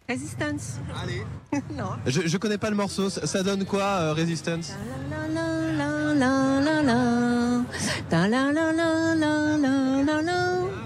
Resistance. 0.10 0.80
Allez. 1.02 1.24
je, 2.08 2.22
je 2.28 2.38
connais 2.38 2.58
pas 2.58 2.72
le 2.72 2.76
morceau, 2.76 3.10
ça 3.12 3.28
ça 3.28 3.44
donne 3.44 3.66
quoi 3.66 3.84
euh, 3.84 4.14
Resistance? 4.14 4.74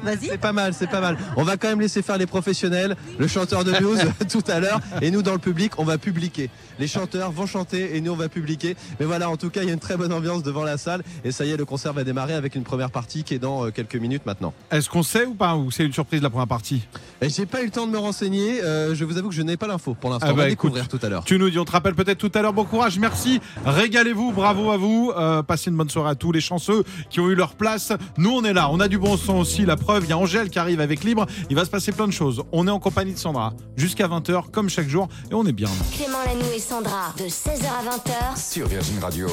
Vas-y. 0.07 0.27
C'est 0.29 0.37
pas 0.37 0.53
mal, 0.53 0.73
c'est 0.73 0.87
pas 0.89 1.01
mal. 1.01 1.17
On 1.35 1.43
va 1.43 1.57
quand 1.57 1.67
même 1.67 1.81
laisser 1.81 2.01
faire 2.01 2.17
les 2.17 2.25
professionnels, 2.25 2.95
le 3.17 3.27
chanteur 3.27 3.63
de 3.63 3.71
news 3.71 3.97
tout 4.29 4.43
à 4.47 4.59
l'heure, 4.59 4.79
et 5.01 5.11
nous 5.11 5.21
dans 5.21 5.33
le 5.33 5.39
public, 5.39 5.73
on 5.77 5.83
va 5.83 5.97
publier. 5.97 6.49
Les 6.79 6.87
chanteurs 6.87 7.31
vont 7.31 7.45
chanter 7.45 7.95
et 7.95 8.01
nous 8.01 8.11
on 8.13 8.15
va 8.15 8.29
publier. 8.29 8.77
Mais 8.99 9.05
voilà, 9.05 9.29
en 9.29 9.37
tout 9.37 9.49
cas, 9.49 9.63
il 9.63 9.67
y 9.67 9.69
a 9.69 9.73
une 9.73 9.79
très 9.79 9.97
bonne 9.97 10.13
ambiance 10.13 10.43
devant 10.43 10.63
la 10.63 10.77
salle, 10.77 11.03
et 11.25 11.31
ça 11.31 11.45
y 11.45 11.51
est, 11.51 11.57
le 11.57 11.65
concert 11.65 11.91
va 11.91 12.03
démarrer 12.03 12.33
avec 12.33 12.55
une 12.55 12.63
première 12.63 12.91
partie 12.91 13.23
qui 13.23 13.33
est 13.33 13.39
dans 13.39 13.65
euh, 13.65 13.71
quelques 13.71 13.95
minutes 13.95 14.25
maintenant. 14.25 14.53
Est-ce 14.71 14.89
qu'on 14.89 15.03
sait 15.03 15.25
ou 15.25 15.33
pas 15.33 15.55
Ou 15.55 15.71
c'est 15.71 15.83
une 15.83 15.93
surprise 15.93 16.21
la 16.21 16.29
première 16.29 16.47
partie? 16.47 16.87
Et 17.21 17.29
j'ai 17.29 17.45
pas 17.45 17.61
eu 17.61 17.65
le 17.65 17.71
temps 17.71 17.87
de 17.87 17.91
me 17.91 17.97
renseigner. 17.97 18.61
euh, 18.63 18.95
je 18.95 19.03
vous 19.03 19.17
avoue 19.17 19.29
que 19.29 19.35
je 19.35 19.41
n'ai 19.41 19.57
pas 19.57 19.67
l'info 19.67 19.95
pour 19.99 20.09
l'instant. 20.09 20.27
Ah 20.29 20.33
on 20.33 20.35
va 20.35 20.43
bah, 20.43 20.49
découvrir 20.49 20.83
écoute, 20.85 20.99
tout 20.99 21.05
à 21.05 21.09
l'heure. 21.09 21.23
Tu 21.23 21.37
nous 21.39 21.49
dis, 21.49 21.57
on 21.57 21.65
te 21.65 21.71
rappelle 21.71 21.95
peut-être 21.95 22.17
tout 22.17 22.31
à 22.33 22.41
l'heure. 22.41 22.53
Bon 22.53 22.63
courage, 22.63 22.99
merci. 22.99 23.41
Régalez-vous, 23.65 24.31
bravo 24.31 24.71
à 24.71 24.77
vous. 24.77 25.11
Euh, 25.17 25.43
passez 25.43 25.69
une 25.69 25.77
bonne 25.77 25.89
soirée 25.89 26.11
à 26.11 26.15
tous 26.15 26.31
les 26.31 26.41
chanceux 26.41 26.83
qui 27.09 27.19
ont 27.19 27.29
eu 27.29 27.35
leur 27.35 27.55
place. 27.55 27.91
Nous, 28.17 28.29
on 28.31 28.43
est 28.43 28.53
là. 28.53 28.69
On 28.71 28.79
a 28.79 28.87
du 28.87 28.97
bon 28.97 29.17
son 29.17 29.35
aussi. 29.37 29.65
La 29.65 29.75
preuve, 29.75 29.96
il 30.03 30.09
y 30.09 30.13
a 30.13 30.17
Angèle 30.17 30.49
qui 30.49 30.59
arrive 30.59 30.79
avec 30.79 31.03
Libre. 31.03 31.25
Il 31.49 31.55
va 31.55 31.65
se 31.65 31.69
passer 31.69 31.91
plein 31.91 32.07
de 32.07 32.13
choses. 32.13 32.43
On 32.51 32.67
est 32.67 32.71
en 32.71 32.79
compagnie 32.79 33.13
de 33.13 33.19
Sandra 33.19 33.53
jusqu'à 33.75 34.07
20h, 34.07 34.51
comme 34.51 34.69
chaque 34.69 34.89
jour. 34.89 35.07
Et 35.31 35.33
on 35.33 35.45
est 35.45 35.51
bien. 35.51 35.69
Clément 35.93 36.19
Lanoux 36.25 36.53
et 36.55 36.59
Sandra. 36.59 37.13
De 37.17 37.23
16h 37.23 37.65
à 37.65 37.95
20h. 37.95 38.51
Sur 38.51 38.67
Virgin 38.67 38.99
Radio. 38.99 39.27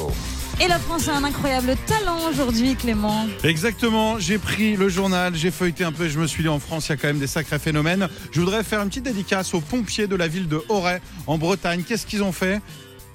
Et 0.59 0.67
la 0.67 0.79
France 0.79 1.09
a 1.09 1.17
un 1.17 1.23
incroyable 1.23 1.75
talent 1.85 2.17
aujourd'hui, 2.29 2.75
Clément. 2.75 3.27
Exactement, 3.43 4.19
j'ai 4.19 4.37
pris 4.37 4.77
le 4.77 4.87
journal, 4.87 5.35
j'ai 5.35 5.51
feuilleté 5.51 5.83
un 5.83 5.91
peu, 5.91 6.07
je 6.07 6.17
me 6.17 6.27
suis 6.27 6.43
dit 6.43 6.49
en 6.49 6.59
France, 6.59 6.87
il 6.87 6.91
y 6.91 6.93
a 6.93 6.97
quand 6.97 7.07
même 7.07 7.19
des 7.19 7.27
sacrés 7.27 7.59
phénomènes. 7.59 8.07
Je 8.31 8.39
voudrais 8.39 8.63
faire 8.63 8.81
une 8.81 8.87
petite 8.87 9.03
dédicace 9.03 9.53
aux 9.53 9.59
pompiers 9.59 10.07
de 10.07 10.15
la 10.15 10.29
ville 10.29 10.47
de 10.47 10.63
Auray, 10.69 11.01
en 11.27 11.37
Bretagne. 11.37 11.83
Qu'est-ce 11.85 12.05
qu'ils 12.05 12.23
ont 12.23 12.31
fait? 12.31 12.61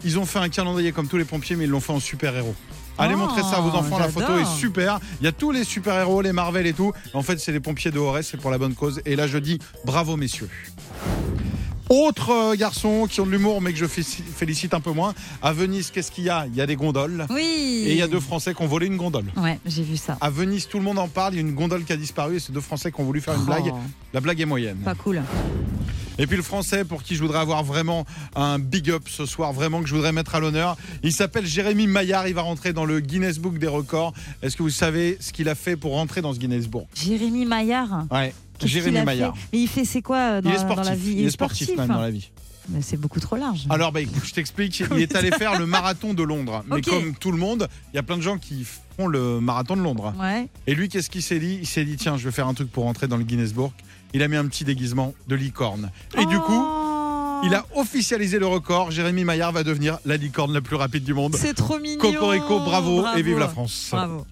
Ils 0.04 0.18
ont 0.18 0.26
fait 0.26 0.38
un 0.38 0.50
calendrier 0.50 0.92
comme 0.92 1.08
tous 1.08 1.16
les 1.16 1.24
pompiers, 1.24 1.56
mais 1.56 1.64
ils 1.64 1.70
l'ont 1.70 1.80
fait 1.80 1.92
en 1.92 2.00
super-héros. 2.00 2.54
Allez 3.00 3.14
Oh, 3.14 3.18
montrer 3.18 3.42
ça 3.42 3.56
à 3.56 3.60
vos 3.60 3.70
enfants, 3.70 3.98
la 3.98 4.08
photo 4.08 4.38
est 4.38 4.44
super. 4.58 5.00
Il 5.20 5.24
y 5.24 5.28
a 5.28 5.32
tous 5.32 5.50
les 5.50 5.64
super-héros, 5.64 6.22
les 6.22 6.32
Marvel 6.32 6.66
et 6.66 6.72
tout. 6.72 6.92
En 7.14 7.22
fait, 7.22 7.38
c'est 7.40 7.52
les 7.52 7.60
pompiers 7.60 7.90
de 7.90 7.98
Auray, 7.98 8.22
c'est 8.22 8.36
pour 8.36 8.50
la 8.50 8.58
bonne 8.58 8.74
cause. 8.74 9.00
Et 9.06 9.16
là, 9.16 9.26
je 9.26 9.38
dis 9.38 9.58
bravo, 9.84 10.16
messieurs. 10.16 10.48
Autre 11.88 12.30
euh, 12.30 12.54
garçon 12.54 13.08
qui 13.10 13.20
ont 13.20 13.26
de 13.26 13.32
l'humour, 13.32 13.60
mais 13.60 13.72
que 13.72 13.78
je 13.78 13.86
fé- 13.86 14.02
félicite 14.04 14.74
un 14.74 14.80
peu 14.80 14.92
moins. 14.92 15.12
À 15.42 15.52
Venise, 15.52 15.90
qu'est-ce 15.90 16.12
qu'il 16.12 16.22
y 16.22 16.30
a? 16.30 16.46
Il 16.46 16.54
y 16.54 16.60
a 16.60 16.66
des 16.66 16.76
gondoles. 16.76 17.26
Oui. 17.30 17.82
Et 17.86 17.90
il 17.92 17.96
y 17.98 18.02
a 18.02 18.06
deux 18.06 18.20
Français 18.20 18.54
qui 18.54 18.62
ont 18.62 18.68
volé 18.68 18.86
une 18.86 18.96
gondole. 18.96 19.24
Ouais, 19.36 19.58
j'ai 19.66 19.82
vu 19.82 19.96
ça. 19.96 20.16
À 20.20 20.30
Venise, 20.30 20.68
tout 20.68 20.78
le 20.78 20.84
monde 20.84 21.00
en 21.00 21.08
parle. 21.08 21.34
Il 21.34 21.36
y 21.36 21.38
a 21.40 21.42
une 21.42 21.54
gondole 21.54 21.82
qui 21.82 21.92
a 21.92 21.96
disparu 21.96 22.36
et 22.36 22.38
c'est 22.38 22.52
deux 22.52 22.60
Français 22.60 22.92
qui 22.92 23.00
ont 23.00 23.04
voulu 23.04 23.20
faire 23.20 23.34
une 23.34 23.40
Oh. 23.42 23.46
blague. 23.46 23.72
La 24.12 24.20
blague 24.20 24.40
est 24.40 24.44
moyenne. 24.44 24.76
Pas 24.84 24.94
cool. 24.94 25.20
Et 26.20 26.26
puis 26.26 26.36
le 26.36 26.42
Français 26.42 26.84
pour 26.84 27.02
qui 27.02 27.16
je 27.16 27.22
voudrais 27.22 27.38
avoir 27.38 27.64
vraiment 27.64 28.04
un 28.36 28.58
big 28.58 28.90
up 28.90 29.04
ce 29.08 29.24
soir, 29.24 29.54
vraiment 29.54 29.80
que 29.80 29.88
je 29.88 29.94
voudrais 29.94 30.12
mettre 30.12 30.34
à 30.34 30.40
l'honneur. 30.40 30.76
Il 31.02 31.14
s'appelle 31.14 31.46
Jérémy 31.46 31.86
Maillard. 31.86 32.28
Il 32.28 32.34
va 32.34 32.42
rentrer 32.42 32.74
dans 32.74 32.84
le 32.84 33.00
Guinness 33.00 33.38
Book 33.38 33.58
des 33.58 33.66
records. 33.66 34.12
Est-ce 34.42 34.54
que 34.54 34.62
vous 34.62 34.68
savez 34.68 35.16
ce 35.18 35.32
qu'il 35.32 35.48
a 35.48 35.54
fait 35.54 35.76
pour 35.76 35.92
rentrer 35.92 36.20
dans 36.20 36.34
ce 36.34 36.38
Guinness 36.38 36.68
Book? 36.68 36.84
Jérémy 36.94 37.46
Maillard? 37.46 38.04
Ouais. 38.10 38.34
Jérémy 38.62 39.02
Maillard. 39.02 39.34
fait? 39.34 39.48
Mais 39.54 39.58
il 39.60 39.66
fait 39.66 39.86
c'est 39.86 40.02
quoi 40.02 40.18
euh, 40.18 40.40
dans, 40.42 40.50
Il 40.50 40.54
est 40.54 40.58
dans 40.58 40.64
sportif. 40.66 40.90
la 40.90 40.94
vie? 40.94 41.12
Il 41.12 41.26
est 41.26 41.30
sportif 41.30 41.76
même 41.76 41.88
dans 41.88 42.02
la 42.02 42.10
vie. 42.10 42.30
Mais 42.68 42.82
c'est 42.82 42.98
beaucoup 42.98 43.18
trop 43.18 43.36
large. 43.36 43.66
Alors, 43.70 43.90
bah, 43.90 44.02
écoute, 44.02 44.22
je 44.24 44.34
t'explique. 44.34 44.84
Il 44.92 45.00
est 45.00 45.16
allé 45.16 45.30
faire 45.32 45.58
le 45.58 45.66
marathon 45.66 46.14
de 46.14 46.22
Londres. 46.22 46.62
Mais 46.70 46.82
comme 46.82 47.14
tout 47.14 47.32
le 47.32 47.38
monde, 47.38 47.66
il 47.92 47.96
y 47.96 47.98
a 47.98 48.02
plein 48.02 48.16
de 48.16 48.22
gens 48.22 48.38
qui 48.38 48.64
font 48.96 49.08
le 49.08 49.40
marathon 49.40 49.76
de 49.76 49.82
Londres. 49.82 50.14
Ouais. 50.20 50.46
Et 50.66 50.74
lui, 50.74 50.88
qu'est-ce 50.88 51.10
qu'il 51.10 51.22
s'est 51.22 51.40
dit? 51.40 51.58
Il 51.60 51.66
s'est 51.66 51.84
dit 51.84 51.96
tiens, 51.96 52.16
je 52.16 52.24
vais 52.24 52.30
faire 52.30 52.46
un 52.46 52.54
truc 52.54 52.70
pour 52.70 52.84
rentrer 52.84 53.08
dans 53.08 53.16
le 53.16 53.24
Guinness 53.24 53.54
Book. 53.54 53.72
Il 54.12 54.22
a 54.22 54.28
mis 54.28 54.36
un 54.36 54.46
petit 54.46 54.64
déguisement 54.64 55.14
de 55.28 55.36
licorne. 55.36 55.90
Et 56.18 56.26
du 56.26 56.38
coup, 56.38 56.52
Oh. 56.62 57.40
il 57.44 57.54
a 57.54 57.64
officialisé 57.76 58.38
le 58.38 58.46
record. 58.46 58.90
Jérémy 58.90 59.24
Maillard 59.24 59.52
va 59.52 59.62
devenir 59.62 59.98
la 60.04 60.16
licorne 60.16 60.52
la 60.52 60.60
plus 60.60 60.76
rapide 60.76 61.04
du 61.04 61.14
monde. 61.14 61.36
C'est 61.38 61.54
trop 61.54 61.78
mignon. 61.78 61.98
Cocorico, 62.00 62.58
bravo, 62.60 63.00
Bravo. 63.02 63.18
et 63.18 63.22
vive 63.22 63.38
la 63.38 63.48
France. 63.48 63.88
Bravo. 63.92 64.26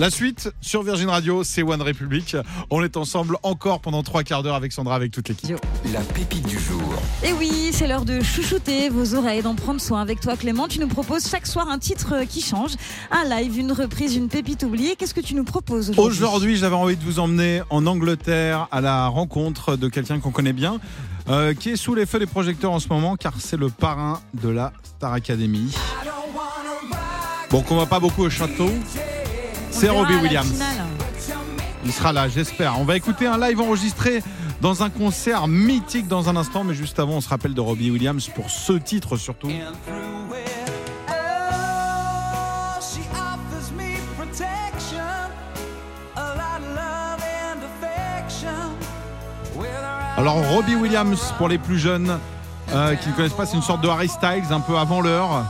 La 0.00 0.08
suite 0.08 0.50
sur 0.62 0.82
Virgin 0.82 1.10
Radio, 1.10 1.44
c'est 1.44 1.62
One 1.62 1.82
République. 1.82 2.34
On 2.70 2.82
est 2.82 2.96
ensemble 2.96 3.36
encore 3.42 3.82
pendant 3.82 4.02
trois 4.02 4.22
quarts 4.22 4.42
d'heure 4.42 4.54
avec 4.54 4.72
Sandra, 4.72 4.94
avec 4.94 5.12
toute 5.12 5.28
l'équipe. 5.28 5.58
La 5.92 6.00
pépite 6.00 6.46
du 6.46 6.58
jour. 6.58 6.80
Et 7.22 7.34
oui, 7.34 7.68
c'est 7.70 7.86
l'heure 7.86 8.06
de 8.06 8.22
chouchouter 8.22 8.88
vos 8.88 9.14
oreilles, 9.14 9.42
d'en 9.42 9.54
prendre 9.54 9.78
soin 9.78 10.00
avec 10.00 10.20
toi 10.20 10.38
Clément. 10.38 10.68
Tu 10.68 10.80
nous 10.80 10.88
proposes 10.88 11.28
chaque 11.28 11.46
soir 11.46 11.68
un 11.68 11.78
titre 11.78 12.24
qui 12.26 12.40
change, 12.40 12.76
un 13.10 13.24
live, 13.24 13.58
une 13.58 13.72
reprise, 13.72 14.16
une 14.16 14.28
pépite 14.28 14.62
oubliée. 14.62 14.96
Qu'est-ce 14.96 15.12
que 15.12 15.20
tu 15.20 15.34
nous 15.34 15.44
proposes 15.44 15.90
aujourd'hui? 15.90 16.24
Aujourd'hui, 16.24 16.56
j'avais 16.56 16.76
envie 16.76 16.96
de 16.96 17.04
vous 17.04 17.18
emmener 17.18 17.60
en 17.68 17.84
Angleterre 17.86 18.68
à 18.70 18.80
la 18.80 19.06
rencontre 19.06 19.76
de 19.76 19.88
quelqu'un 19.88 20.18
qu'on 20.18 20.30
connaît 20.30 20.54
bien, 20.54 20.80
euh, 21.28 21.52
qui 21.52 21.68
est 21.68 21.76
sous 21.76 21.94
les 21.94 22.06
feux 22.06 22.18
des 22.18 22.24
projecteurs 22.24 22.72
en 22.72 22.80
ce 22.80 22.88
moment, 22.88 23.16
car 23.16 23.34
c'est 23.38 23.58
le 23.58 23.68
parrain 23.68 24.22
de 24.32 24.48
la 24.48 24.72
Star 24.82 25.12
Academy. 25.12 25.74
Bon, 27.50 27.60
qu'on 27.60 27.76
va 27.76 27.84
pas 27.84 28.00
beaucoup 28.00 28.22
au 28.22 28.30
château. 28.30 28.70
C'est 29.70 29.88
Robbie 29.88 30.16
Williams. 30.16 30.62
Il 31.84 31.92
sera 31.92 32.12
là, 32.12 32.28
j'espère. 32.28 32.78
On 32.78 32.84
va 32.84 32.96
écouter 32.96 33.26
un 33.26 33.38
live 33.38 33.60
enregistré 33.60 34.22
dans 34.60 34.82
un 34.82 34.90
concert 34.90 35.48
mythique 35.48 36.06
dans 36.06 36.28
un 36.28 36.36
instant, 36.36 36.64
mais 36.64 36.74
juste 36.74 36.98
avant, 36.98 37.14
on 37.14 37.20
se 37.20 37.28
rappelle 37.28 37.54
de 37.54 37.60
Robbie 37.60 37.90
Williams 37.90 38.28
pour 38.34 38.50
ce 38.50 38.74
titre 38.74 39.16
surtout. 39.16 39.50
Alors 50.16 50.46
Robbie 50.48 50.74
Williams 50.74 51.32
pour 51.38 51.48
les 51.48 51.56
plus 51.56 51.78
jeunes 51.78 52.18
euh, 52.74 52.94
qui 52.94 53.08
ne 53.08 53.14
connaissent 53.14 53.32
pas, 53.32 53.46
c'est 53.46 53.56
une 53.56 53.62
sorte 53.62 53.80
de 53.80 53.88
Harry 53.88 54.08
Styles 54.08 54.52
un 54.52 54.60
peu 54.60 54.76
avant 54.76 55.00
l'heure. 55.00 55.46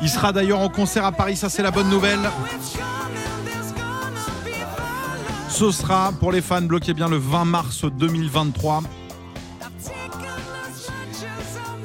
Il 0.00 0.08
sera 0.08 0.32
d'ailleurs 0.32 0.60
en 0.60 0.70
concert 0.70 1.04
à 1.04 1.12
Paris, 1.12 1.36
ça 1.36 1.50
c'est 1.50 1.62
la 1.62 1.70
bonne 1.70 1.90
nouvelle. 1.90 2.30
Ce 5.58 5.70
sera 5.70 6.12
pour 6.12 6.32
les 6.32 6.42
fans, 6.42 6.60
bloquez 6.60 6.92
bien 6.92 7.08
le 7.08 7.16
20 7.16 7.46
mars 7.46 7.86
2023. 7.86 8.82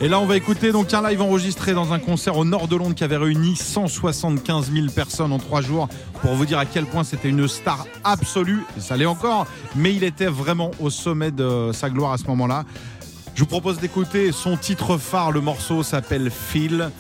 Et 0.02 0.10
là, 0.10 0.20
on 0.20 0.26
va 0.26 0.36
écouter 0.36 0.74
donc 0.74 0.94
un 0.94 1.10
live 1.10 1.22
enregistré 1.22 1.72
dans 1.72 1.94
un 1.94 2.00
concert 2.00 2.36
au 2.36 2.44
nord 2.44 2.68
de 2.68 2.76
Londres 2.76 2.96
qui 2.96 3.06
avait 3.06 3.16
réuni 3.16 3.56
175 3.56 4.74
000 4.74 4.88
personnes 4.88 5.32
en 5.32 5.40
trois 5.40 5.62
jours 5.62 5.88
pour 6.22 6.34
vous 6.34 6.46
dire 6.46 6.60
à 6.60 6.66
quel 6.66 6.86
point 6.86 7.06
c'était 7.06 7.30
une 7.30 7.48
star 7.48 7.86
absolue. 8.04 8.66
Et 8.76 8.82
ça 8.82 8.98
l'est 8.98 9.06
encore, 9.06 9.48
mais 9.74 9.96
il 9.96 10.04
était 10.04 10.26
vraiment 10.26 10.72
au 10.82 10.90
sommet 10.90 11.32
de 11.32 11.72
sa 11.72 11.90
gloire 11.90 12.12
à 12.12 12.18
ce 12.18 12.26
moment-là. 12.26 12.66
Je 13.36 13.40
vous 13.40 13.48
propose 13.48 13.80
d'écouter 13.80 14.34
son 14.34 14.58
titre 14.58 14.98
phare. 14.98 15.32
Le 15.32 15.40
morceau 15.40 15.82
s'appelle 15.82 16.30
Phil. 16.30 16.92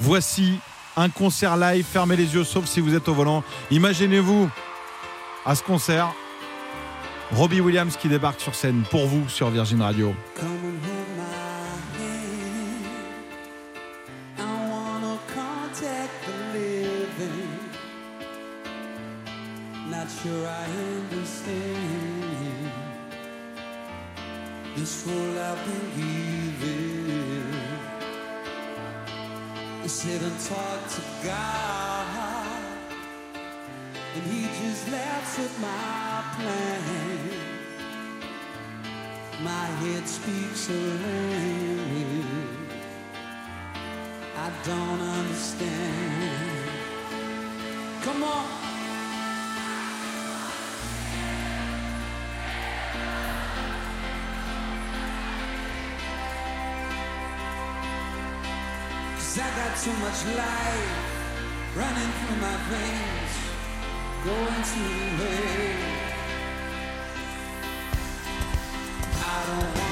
Voici 0.00 0.54
un 0.96 1.10
concert 1.10 1.56
live. 1.56 1.84
Fermez 1.88 2.16
les 2.16 2.34
yeux, 2.34 2.42
sauf 2.42 2.66
si 2.66 2.80
vous 2.80 2.96
êtes 2.96 3.08
au 3.08 3.14
volant. 3.14 3.44
Imaginez-vous 3.70 4.50
à 5.44 5.54
ce 5.54 5.62
concert 5.62 6.12
Robbie 7.32 7.60
Williams 7.60 7.96
qui 7.96 8.08
débarque 8.08 8.40
sur 8.40 8.54
scène 8.54 8.82
pour 8.90 9.06
vous 9.06 9.28
sur 9.28 9.50
Virgin 9.50 9.80
Radio. 9.80 10.14
Come 48.02 48.24
on. 48.24 48.44
Cause 59.14 59.38
I 59.38 59.48
got 59.54 59.76
too 59.78 59.92
much 60.02 60.26
life 60.36 61.12
running 61.76 62.10
through 62.18 62.38
my 62.40 62.56
veins, 62.70 63.34
going 64.24 64.62
to 64.72 64.84
waste. 65.22 66.02
I 69.14 69.46
don't 69.46 69.78
wanna 69.78 69.91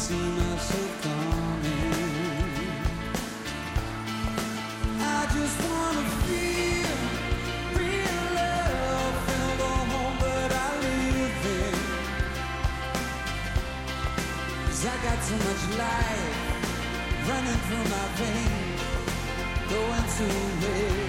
so 0.00 0.30
much 15.36 15.78
life 15.78 16.40
running 17.28 17.60
through 17.66 17.86
my 17.94 18.06
veins, 18.18 18.82
going 19.70 20.06
to 20.16 20.66
waste. 20.66 20.99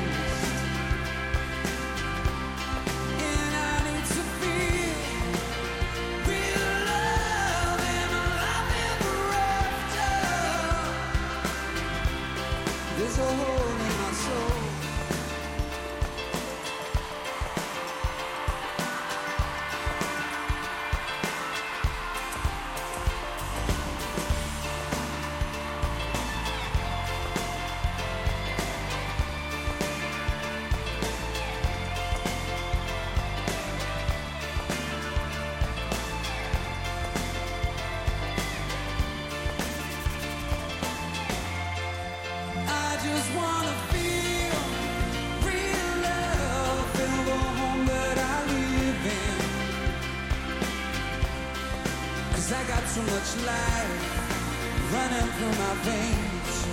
Life 53.46 54.94
running 54.94 55.30
through 55.34 55.56
my 55.64 55.74
veins, 55.84 56.66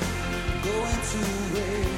going 0.64 1.00
to 1.12 1.54
waste. 1.54 1.97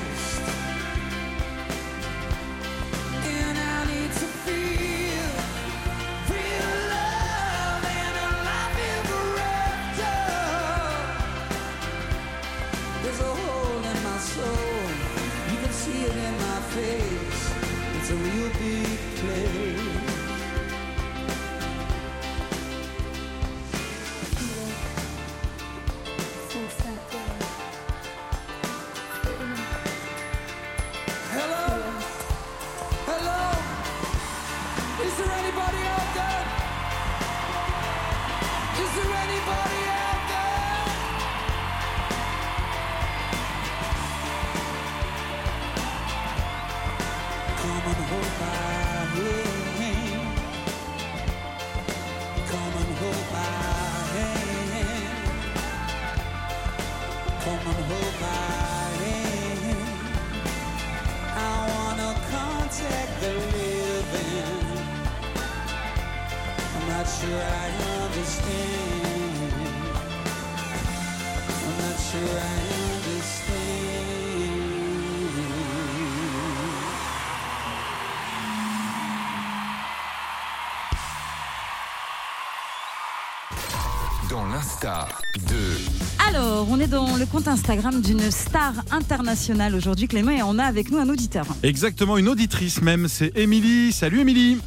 Dans 84.30 84.46
l'Insta 84.46 85.08
de 85.48 86.28
Alors, 86.28 86.68
on 86.70 86.78
est 86.78 86.86
dans 86.86 87.16
le 87.16 87.26
compte 87.26 87.48
Instagram 87.48 88.00
d'une 88.00 88.30
star 88.30 88.74
internationale 88.92 89.74
aujourd'hui, 89.74 90.06
Clément, 90.06 90.30
et 90.30 90.42
on 90.44 90.56
a 90.60 90.62
avec 90.62 90.92
nous 90.92 90.98
un 90.98 91.08
auditeur. 91.08 91.44
Exactement, 91.64 92.16
une 92.16 92.28
auditrice 92.28 92.80
même, 92.80 93.08
c'est 93.08 93.36
Émilie. 93.36 93.90
Salut 93.90 94.20
Émilie. 94.20 94.58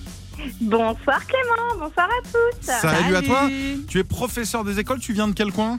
Bonsoir 0.59 1.25
Clément, 1.25 1.79
bonsoir 1.79 2.09
à 2.09 2.27
tous. 2.27 2.65
Salut, 2.65 3.15
à 3.15 3.21
toi? 3.21 3.49
Tu 3.87 3.99
es 3.99 4.03
professeur 4.03 4.65
des 4.65 4.79
écoles, 4.79 4.99
tu 4.99 5.13
viens 5.13 5.29
de 5.29 5.33
quel 5.33 5.53
coin? 5.53 5.77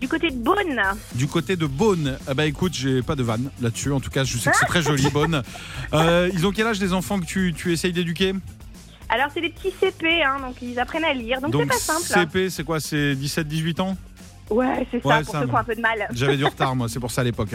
Du 0.00 0.08
côté 0.08 0.30
de 0.30 0.36
Beaune. 0.36 0.80
Du 1.14 1.26
côté 1.26 1.56
de 1.56 1.66
Beaune. 1.66 2.16
Ah 2.26 2.32
bah 2.32 2.46
écoute, 2.46 2.72
j'ai 2.72 3.02
pas 3.02 3.16
de 3.16 3.22
vanne 3.22 3.50
là-dessus. 3.60 3.92
En 3.92 4.00
tout 4.00 4.10
cas, 4.10 4.24
je 4.24 4.38
sais 4.38 4.50
que 4.50 4.56
c'est 4.56 4.66
très 4.66 4.82
joli, 4.82 5.10
Beaune. 5.10 5.42
Euh, 5.92 6.30
ils 6.32 6.46
ont 6.46 6.52
quel 6.52 6.66
âge 6.66 6.80
les 6.80 6.94
enfants 6.94 7.20
que 7.20 7.26
tu, 7.26 7.52
tu 7.54 7.72
essayes 7.72 7.92
d'éduquer? 7.92 8.32
Alors 9.08 9.28
c'est 9.32 9.40
des 9.40 9.50
petits 9.50 9.72
CP, 9.80 10.22
hein, 10.22 10.38
donc 10.40 10.56
ils 10.62 10.78
apprennent 10.78 11.04
à 11.04 11.12
lire, 11.12 11.40
donc 11.40 11.54
c'est 11.56 11.66
pas 11.66 11.74
simple. 11.74 12.28
CP, 12.30 12.50
c'est 12.50 12.64
quoi 12.64 12.80
C'est 12.80 13.14
17-18 13.14 13.80
ans? 13.80 13.96
Ouais, 14.50 14.86
c'est 14.90 15.02
ça, 15.02 15.08
Ouais, 15.08 15.22
pour 15.22 15.32
ça 15.32 15.40
ceux 15.40 15.46
qui 15.46 15.52
ont 15.52 15.56
un 15.56 15.64
peu 15.64 15.74
de 15.74 15.80
mal. 15.80 16.06
J'avais 16.12 16.36
du 16.36 16.44
retard, 16.44 16.76
moi, 16.76 16.88
c'est 16.88 17.00
pour 17.00 17.10
ça 17.10 17.22
à 17.22 17.24
l'époque. 17.24 17.48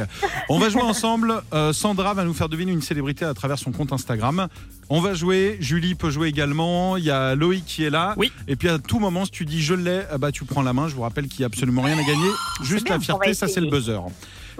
On 0.50 0.58
va 0.60 0.70
jouer 0.70 0.82
ensemble. 0.82 1.42
Euh, 1.54 1.72
Sandra 1.72 2.14
va 2.14 2.24
nous 2.24 2.34
faire 2.34 2.50
deviner 2.50 2.72
une 2.72 2.82
célébrité 2.82 3.26
à 3.26 3.34
travers 3.34 3.60
son 3.60 3.72
compte 3.72 3.94
Instagram. 3.94 4.48
On 4.90 5.02
va 5.02 5.14
jouer. 5.14 5.58
Julie 5.60 5.94
peut 5.94 6.10
jouer 6.10 6.30
également. 6.30 6.98
Il 6.98 7.04
y 7.04 7.12
a 7.12 7.36
Loïc 7.36 7.64
qui 7.66 7.84
est 7.84 7.92
là. 7.92 8.16
Oui. 8.18 8.32
Et 8.48 8.56
puis 8.56 8.70
à 8.70 8.80
tout 8.80 9.00
moment, 9.00 9.26
si 9.26 9.32
tu 9.32 9.46
dis 9.46 9.62
je 9.62 9.76
l'ai, 9.76 10.02
ah 10.12 10.18
bah, 10.18 10.32
tu 10.32 10.46
prends 10.46 10.64
la 10.64 10.74
main. 10.74 10.88
Je 10.88 10.96
vous 10.96 11.04
rappelle 11.04 11.28
qu'il 11.28 11.42
n'y 11.42 11.44
a 11.44 11.48
absolument 11.48 11.84
rien 11.84 11.98
à 11.98 12.04
gagner. 12.04 12.30
Juste 12.64 12.86
bien, 12.86 12.96
la 12.96 13.02
fierté, 13.02 13.34
ça 13.36 13.48
c'est 13.48 13.62
le 13.62 13.70
buzzer. 13.70 14.02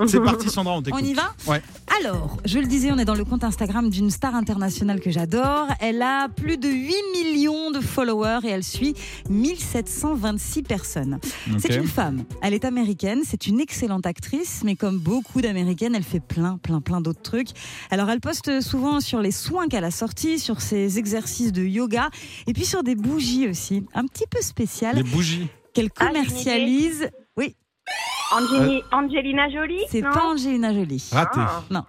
C'est 0.08 0.20
parti, 0.22 0.50
Sandra, 0.50 0.74
on 0.78 0.82
t'écoute. 0.82 1.02
On 1.04 1.06
y 1.06 1.14
va 1.14 1.34
Ouais. 1.48 1.62
Alors, 2.02 2.38
je 2.46 2.60
le 2.60 2.66
disais, 2.68 2.92
on 2.92 2.98
est 2.98 3.06
dans 3.06 3.16
le 3.16 3.26
compte 3.26 3.44
Instagram 3.44 3.90
d'une 3.90 4.10
star 4.10 4.36
internationale 4.36 5.00
que 5.02 5.10
j'adore. 5.12 5.68
Elle 5.80 6.02
a 6.02 6.30
plus 6.30 6.58
de 6.58 6.70
8 6.70 6.94
millions 7.14 7.72
de 7.72 7.80
followers 7.82 8.40
et 8.44 8.50
elle 8.50 8.64
suit 8.64 8.94
1726 9.30 10.64
personnes. 10.64 11.20
C'est 11.58 11.76
une 11.76 11.88
femme. 11.88 12.24
Elle 12.42 12.54
est 12.54 12.66
américaine. 12.66 13.22
C'est 13.26 13.48
une 13.48 13.60
excellente 13.60 14.06
actrice, 14.06 14.62
mais 14.64 14.76
comme 14.76 14.98
beaucoup 15.00 15.42
d'américaines, 15.42 15.96
elle 15.96 16.04
fait 16.04 16.20
plein, 16.20 16.58
plein, 16.58 16.82
plein 16.82 17.02
d'autres 17.02 17.22
trucs. 17.22 17.50
Alors, 17.92 18.10
elle 18.10 18.20
poste 18.22 18.62
souvent 18.62 19.00
sur 19.02 19.22
les 19.22 19.32
soins 19.32 19.68
qu'elle 19.68 19.84
a 19.84 19.92
sortis, 19.92 20.40
sur 20.40 20.62
ses 20.62 21.00
exercices 21.00 21.52
de 21.52 21.64
yoga 21.64 22.10
et 22.48 22.54
puis 22.54 22.66
sur 22.66 22.84
des 22.84 22.96
bougies 22.96 23.48
aussi, 23.48 23.84
un 23.94 24.06
petit 24.06 24.26
peu 24.30 24.42
spéciales. 24.42 24.96
Les 24.98 25.04
bougies. 25.04 25.48
Qu'elle 25.74 25.90
Ah, 26.00 26.08
commercialise. 26.08 27.10
Oui. 27.38 27.56
Angeli- 28.32 28.84
Angelina 28.92 29.50
Jolie 29.50 29.82
C'est 29.90 30.02
pas 30.02 30.26
Angelina 30.28 30.74
Jolie. 30.74 31.04
Raté. 31.12 31.40
Ah. 31.40 31.64
Non. 31.72 31.84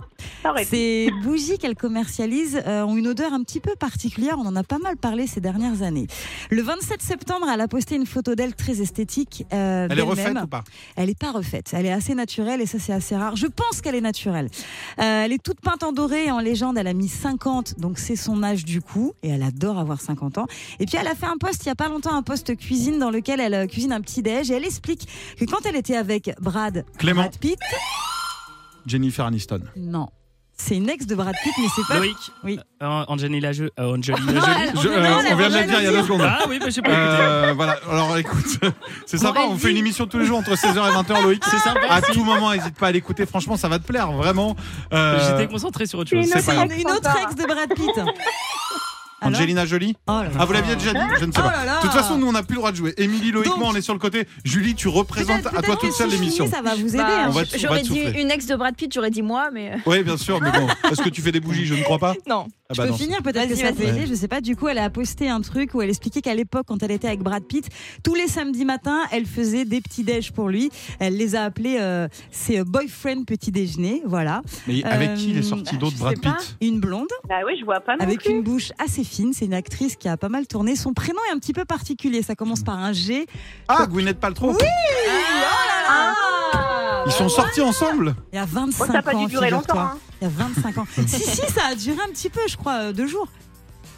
Ces 0.65 1.11
bougies 1.23 1.59
qu'elle 1.59 1.75
commercialise 1.77 2.63
euh, 2.67 2.83
ont 2.85 2.97
une 2.97 3.09
odeur 3.09 3.33
un 3.35 3.43
petit 3.43 3.61
peu 3.61 3.75
particulière. 3.79 4.37
On 4.39 4.47
en 4.47 4.57
a 4.57 4.63
pas 4.63 4.79
mal 4.79 4.97
parlé 4.97 5.27
ces 5.27 5.41
dernières 5.41 5.83
années. 5.83 6.07
Le 6.51 6.63
27 6.63 7.03
septembre, 7.03 7.47
elle 7.53 7.61
a 7.61 7.69
posté 7.69 7.97
une 7.97 8.07
photo 8.07 8.35
d'elle 8.35 8.55
très 8.55 8.81
esthétique. 8.81 9.45
euh, 9.53 9.87
Elle 9.91 9.93
est 9.99 10.03
d'elle-même. 10.03 10.11
refaite 10.11 10.45
ou 10.45 10.47
pas? 10.47 10.65
Elle 10.97 11.07
n'est 11.09 11.15
pas 11.15 11.33
refaite. 11.33 11.71
Elle 11.75 11.87
est 11.87 11.93
assez 11.93 12.15
naturelle 12.15 12.61
et 12.63 12.67
ça, 12.67 12.79
c'est 12.79 12.93
assez 12.93 13.17
rare. 13.17 13.37
Je 13.37 13.47
pense 13.47 13.81
qu'elle 13.83 13.95
est 13.95 14.01
naturelle. 14.01 14.49
Euh, 14.99 15.25
elle 15.25 15.33
est 15.33 15.43
toute 15.43 15.61
peinte 15.61 15.83
en 15.83 15.93
doré 15.93 16.27
et 16.27 16.31
en 16.31 16.39
légende. 16.41 16.79
Elle 16.79 16.87
a 16.89 16.95
mis 16.95 17.09
50, 17.09 17.79
donc 17.79 17.99
c'est 17.99 18.17
son 18.17 18.43
âge 18.43 18.65
du 18.65 18.81
coup. 18.81 19.13
Et 19.23 19.29
elle 19.29 19.43
adore 19.43 19.79
avoir 19.79 20.01
50 20.01 20.39
ans. 20.39 20.47
Et 20.79 20.87
puis, 20.87 20.97
elle 20.99 21.09
a 21.09 21.15
fait 21.15 21.27
un 21.27 21.37
post 21.39 21.65
il 21.65 21.69
y 21.69 21.73
a 21.73 21.75
pas 21.75 21.89
longtemps, 21.89 22.15
un 22.15 22.23
post 22.23 22.57
cuisine 22.57 22.99
dans 22.99 23.11
lequel 23.11 23.41
elle 23.41 23.55
euh, 23.55 23.67
cuisine 23.67 23.93
un 23.93 24.01
petit 24.01 24.23
déj. 24.23 24.51
Et 24.51 24.55
elle 24.55 24.65
explique 24.65 25.07
que 25.39 25.45
quand 25.45 25.67
elle 25.67 25.77
était 25.77 25.97
avec 25.97 26.30
Brad, 26.41 26.85
Clément. 26.99 27.23
Brad 27.23 27.39
Pitt, 27.39 27.59
Jennifer 28.87 29.25
Aniston. 29.27 29.61
non. 29.77 30.09
C'est 30.63 30.77
une 30.77 30.91
ex 30.91 31.07
de 31.07 31.15
Brad 31.15 31.35
Pitt, 31.43 31.55
mais 31.57 31.69
c'est 31.75 31.87
pas. 31.89 31.97
Loïc 31.97 32.19
Oui. 32.45 32.61
Euh, 32.83 33.05
Angelina, 33.09 33.51
Je- 33.51 33.65
euh, 33.65 33.95
Angelina 33.97 34.27
Jolie. 34.31 34.45
elle- 34.61 34.79
Je- 34.79 34.89
euh, 34.89 35.15
on 35.33 35.37
vient 35.37 35.49
de 35.49 35.55
le 35.57 35.65
dire 35.65 35.79
il 35.79 35.85
y 35.85 35.87
a 35.87 35.91
deux 35.91 36.03
secondes. 36.03 36.21
Ah 36.23 36.41
oui, 36.51 36.59
bah, 36.59 36.67
j'ai 36.69 36.83
pas 36.83 36.91
Euh, 36.91 37.53
voilà, 37.57 37.79
alors 37.91 38.15
écoute, 38.19 38.45
c'est 39.07 39.17
sympa, 39.17 39.41
on 39.49 39.57
fait 39.57 39.71
une 39.71 39.79
émission 39.79 40.07
tous 40.07 40.19
les 40.19 40.27
jours 40.27 40.37
entre 40.39 40.55
16h 40.57 40.87
et 40.87 40.93
20h, 40.93 41.23
Loïc. 41.23 41.43
C'est 41.51 41.57
sympa 41.61 41.81
À 41.89 42.03
tout 42.03 42.23
moment, 42.25 42.53
n'hésite 42.53 42.75
pas 42.77 42.89
à 42.89 42.93
l'écouter, 42.93 43.25
franchement, 43.25 43.57
ça 43.57 43.69
va 43.71 43.79
te 43.79 43.87
plaire, 43.87 44.13
vraiment. 44.13 44.55
Euh, 44.93 45.19
J'étais 45.31 45.51
concentré 45.51 45.87
sur 45.87 45.99
autre 45.99 46.11
chose. 46.11 46.27
C'est 46.31 46.45
pas 46.45 46.55
grave. 46.55 46.79
Une 46.79 46.91
autre 46.91 47.09
ex 47.23 47.35
de 47.37 47.47
Brad 47.47 47.69
Pitt. 47.75 47.89
Alors 49.21 49.37
Angelina 49.39 49.67
Jolie 49.67 49.97
Oh 50.07 50.13
là. 50.13 50.31
Ah, 50.39 50.45
vous 50.45 50.53
l'aviez 50.53 50.75
déjà 50.77 50.93
dit 50.93 50.99
Je 51.19 51.25
ne 51.25 51.33
sais 51.33 51.41
Oh 51.41 51.47
pas. 51.47 51.53
là 51.53 51.65
là. 51.65 51.77
De 51.79 51.83
toute 51.83 51.93
façon, 51.93 52.17
nous, 52.19 52.27
on 52.27 52.33
n'a 52.33 52.43
plus 52.43 52.55
le 52.55 52.59
droit 52.61 52.71
de 52.73 52.77
jouer. 52.77 52.95
Émilie, 52.97 53.33
moi, 53.33 53.69
on 53.71 53.75
est 53.75 53.81
sur 53.83 53.93
le 53.95 53.99
côté. 54.01 54.27
Julie, 54.45 54.75
tu 54.75 54.89
représentes 54.89 55.47
à 55.47 55.63
toi 55.63 55.77
toute 55.77 55.93
seule 55.93 56.11
l'émission. 56.11 56.47
ça 56.49 56.63
va 56.63 56.75
vous 56.75 56.89
aider. 56.89 56.99
Bah, 56.99 57.27
hein. 57.29 57.43
J'aurais 57.57 57.83
dit 57.83 58.01
une 58.19 58.31
ex 58.31 58.47
de 58.47 58.57
Brad 58.57 58.75
Pitt, 58.77 58.93
j'aurais 58.93 59.11
dit 59.11 59.23
moi, 59.23 59.51
mais. 59.53 59.73
euh, 59.73 59.77
Oui, 59.87 60.03
bien 60.03 60.17
sûr, 60.17 60.41
mais 60.41 60.51
bon. 60.53 60.67
Est-ce 60.91 61.03
que 61.03 61.09
tu 61.09 61.21
fais 61.23 61.33
des 61.33 61.41
bougies? 61.41 61.67
Je 61.67 61.75
ne 61.75 61.83
crois 61.83 61.99
pas. 61.99 62.15
Non. 62.29 62.47
Ah 62.69 62.73
Je 62.73 62.77
bah 62.79 62.85
peux 62.85 62.91
non. 62.93 62.97
finir 62.99 63.23
peut-être 63.23 63.49
que 63.49 63.57
ça 63.57 63.73
peut 63.73 63.83
aider, 63.83 64.07
je 64.07 64.15
sais 64.15 64.29
pas. 64.29 64.41
Du 64.41 64.55
coup, 64.57 64.69
elle 64.69 64.79
a 64.79 64.89
posté 64.91 65.29
un 65.29 65.41
truc 65.41 65.75
où 65.75 65.83
elle 65.83 65.89
expliquait 65.91 66.21
qu'à 66.23 66.35
l'époque, 66.35 66.67
quand 66.69 66.83
elle 66.83 66.93
était 66.93 67.09
avec 67.09 67.21
Brad 67.21 67.43
Pitt, 67.43 67.69
tous 68.05 68.15
les 68.15 68.29
samedis 68.29 68.65
matins, 68.65 69.01
elle 69.11 69.27
faisait 69.27 69.65
des 69.65 69.81
petits 69.81 70.05
déj 70.05 70.31
pour 70.33 70.49
lui. 70.49 70.71
Elle 71.01 71.17
les 71.17 71.35
a 71.35 71.43
appelés 71.45 71.79
euh, 71.81 72.07
ses 72.31 72.63
boyfriend 72.63 73.25
petit 73.25 73.51
déjeuner, 73.51 74.03
voilà. 74.05 74.43
Mais 74.69 74.85
avec 74.85 75.15
qui 75.15 75.31
il 75.31 75.37
est 75.37 75.41
Euh, 75.41 75.43
sorti 75.43 75.77
d'autres, 75.79 75.97
je 75.97 76.01
Brad. 76.01 76.21
Pitt? 76.21 76.57
Une 76.61 76.79
blonde. 76.81 77.09
Bah 77.29 77.37
oui, 77.45 77.55
je 77.59 77.65
vois 77.65 77.81
pas 77.81 77.97
non 77.97 78.05
Avec 78.05 78.21
plus. 78.23 78.31
une 78.33 78.43
bouche 78.43 78.71
assez 78.79 79.03
c'est 79.33 79.45
une 79.45 79.55
actrice 79.55 79.97
qui 79.97 80.09
a 80.09 80.17
pas 80.17 80.29
mal 80.29 80.47
tourné. 80.47 80.77
Son 80.77 80.93
prénom 80.93 81.19
est 81.31 81.35
un 81.35 81.39
petit 81.39 81.53
peu 81.53 81.65
particulier, 81.65 82.23
ça 82.23 82.35
commence 82.35 82.63
par 82.63 82.79
un 82.79 82.93
G. 82.93 83.27
Ah, 83.69 83.87
Gwyneth 83.87 84.21
Paltrow 84.21 84.51
Oui 84.53 84.57
Oh 84.61 84.67
là 85.43 86.15
là 86.15 87.05
Ils 87.07 87.13
sont 87.13 87.29
sortis 87.29 87.61
ensemble 87.61 88.15
Il 88.33 88.37
y 88.37 88.39
a 88.39 88.45
25 88.45 88.87
ça 88.87 88.99
a 88.99 89.03
pas 89.03 89.13
dû 89.13 89.25
ans. 89.25 89.27
durer 89.27 89.51
longtemps, 89.51 89.79
hein. 89.79 89.99
Il 90.21 90.25
y 90.25 90.27
a 90.27 90.31
25 90.31 90.79
ans. 90.79 90.87
si, 91.07 91.09
si, 91.09 91.37
ça 91.53 91.67
a 91.71 91.75
duré 91.75 91.99
un 92.03 92.11
petit 92.11 92.29
peu, 92.31 92.41
je 92.49 92.57
crois, 92.57 92.75
euh, 92.75 92.93
deux 92.93 93.07
jours. 93.07 93.27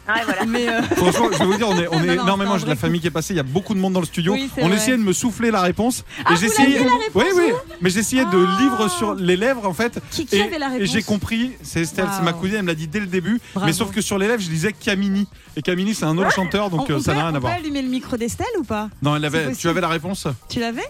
Ouais, 0.07 0.21
voilà. 0.25 0.45
Mais 0.45 0.67
euh, 0.67 0.81
Franchement, 0.97 1.29
je 1.31 1.37
vais 1.39 1.45
vous 1.45 1.55
dire, 1.57 1.67
on 1.69 1.77
est, 1.79 1.87
on 1.89 2.03
est 2.03 2.07
Non, 2.07 2.15
non, 2.15 2.23
énormément, 2.23 2.57
j'ai 2.57 2.65
de 2.65 2.69
la 2.69 2.75
famille 2.75 2.99
qui 3.01 3.07
est 3.07 3.11
passée, 3.11 3.33
il 3.33 3.37
y 3.37 3.39
a 3.39 3.43
beaucoup 3.43 3.73
de 3.73 3.79
monde 3.79 3.93
dans 3.93 3.99
le 4.01 4.05
studio. 4.05 4.33
Oui, 4.33 4.49
on 4.57 4.67
vrai. 4.67 4.75
essayait 4.77 4.97
de 4.97 5.01
me 5.03 5.13
souffler 5.13 5.49
la 5.51 5.61
réponse. 5.61 6.03
Ah, 6.25 6.33
et 6.33 6.37
j'essayais. 6.37 6.79
l'aviez, 6.79 6.85
la 6.89 6.97
réponse, 7.05 7.23
oui, 7.23 7.31
oui, 7.37 7.51
mais 7.81 7.89
j'essayais 7.89 8.25
de 8.25 8.59
livre 8.61 8.89
sur 8.89 9.15
les 9.15 9.37
lèvres 9.37 9.65
en 9.67 9.73
fait. 9.73 9.99
Qui- 10.11 10.25
qui 10.25 10.35
et, 10.37 10.41
avait 10.43 10.59
la 10.59 10.67
et 10.67 10.73
réponse 10.73 10.89
j'ai 10.89 11.03
compris, 11.03 11.51
c'est 11.61 11.81
Estelle, 11.81 12.07
c'est 12.15 12.23
ma 12.23 12.33
cousine, 12.33 12.55
elle 12.57 12.63
me 12.63 12.67
l'a 12.67 12.75
dit 12.75 12.87
dès 12.87 12.99
le 12.99 13.07
début. 13.07 13.39
Bravo. 13.53 13.65
Mais 13.67 13.73
sauf 13.73 13.91
que 13.91 14.01
sur 14.01 14.17
les 14.17 14.27
lèvres, 14.27 14.41
je 14.41 14.49
disais 14.49 14.73
Camini. 14.73 15.27
Et 15.55 15.61
Camini, 15.61 15.93
c'est 15.95 16.05
un 16.05 16.17
autre 16.17 16.31
chanteur, 16.31 16.69
donc 16.69 16.89
on, 16.89 16.93
euh, 16.93 16.97
on 16.97 17.01
ça 17.01 17.13
n'a 17.13 17.21
rien 17.23 17.31
on 17.31 17.35
à 17.35 17.39
voir. 17.39 17.53
peut 17.53 17.59
allumer 17.61 17.81
le 17.81 17.89
micro 17.89 18.17
d'Estelle 18.17 18.47
ou 18.59 18.63
pas? 18.63 18.89
Non, 19.01 19.15
elle 19.15 19.25
avait, 19.25 19.53
tu 19.55 19.69
avais 19.69 19.81
la 19.81 19.87
réponse? 19.87 20.27
Tu 20.49 20.59
l'avais? 20.59 20.81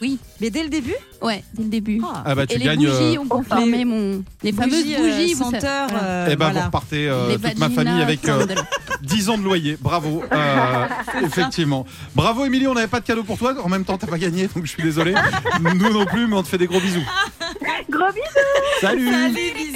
Oui. 0.00 0.18
Mais 0.40 0.50
dès 0.50 0.62
le 0.62 0.68
début 0.68 0.94
Ouais, 1.20 1.42
dès 1.54 1.64
le 1.64 1.68
début. 1.68 2.00
Ah 2.24 2.34
bah, 2.34 2.46
tu 2.46 2.54
Et 2.54 2.58
les 2.58 2.64
gagnes, 2.64 2.86
bougies 2.86 3.16
euh, 3.16 3.20
ont 3.20 3.26
confirmé 3.26 3.84
mon. 3.84 4.22
Les 4.42 4.52
fameuses 4.52 4.84
Bougies, 4.84 4.96
bougies, 4.96 5.36
euh, 5.42 5.88
euh, 5.92 6.28
Eh 6.30 6.36
ben, 6.36 6.44
voilà. 6.46 6.60
vous 6.60 6.66
repartez 6.66 7.08
euh, 7.08 7.28
Les 7.28 7.38
toute 7.38 7.58
ma 7.58 7.70
famille 7.70 8.00
avec 8.02 8.26
euh, 8.28 8.46
candles. 8.46 8.60
10 9.02 9.30
ans 9.30 9.38
de 9.38 9.42
loyer. 9.42 9.76
Bravo. 9.80 10.22
Euh, 10.32 10.86
effectivement. 11.24 11.84
Bravo, 12.14 12.44
Émilie. 12.44 12.66
On 12.68 12.74
n'avait 12.74 12.86
pas 12.86 13.00
de 13.00 13.06
cadeau 13.06 13.24
pour 13.24 13.38
toi. 13.38 13.54
En 13.62 13.68
même 13.68 13.84
temps, 13.84 13.98
t'as 13.98 14.06
pas 14.06 14.18
gagné, 14.18 14.46
donc 14.54 14.64
je 14.66 14.70
suis 14.70 14.82
désolé. 14.82 15.14
Nous 15.60 15.92
non 15.92 16.06
plus, 16.06 16.26
mais 16.28 16.36
on 16.36 16.42
te 16.42 16.48
fait 16.48 16.58
des 16.58 16.66
gros 16.66 16.80
bisous. 16.80 17.02
Gros 17.90 18.12
bisous 18.12 18.80
Salut. 18.80 19.10
bisous. 19.30 19.67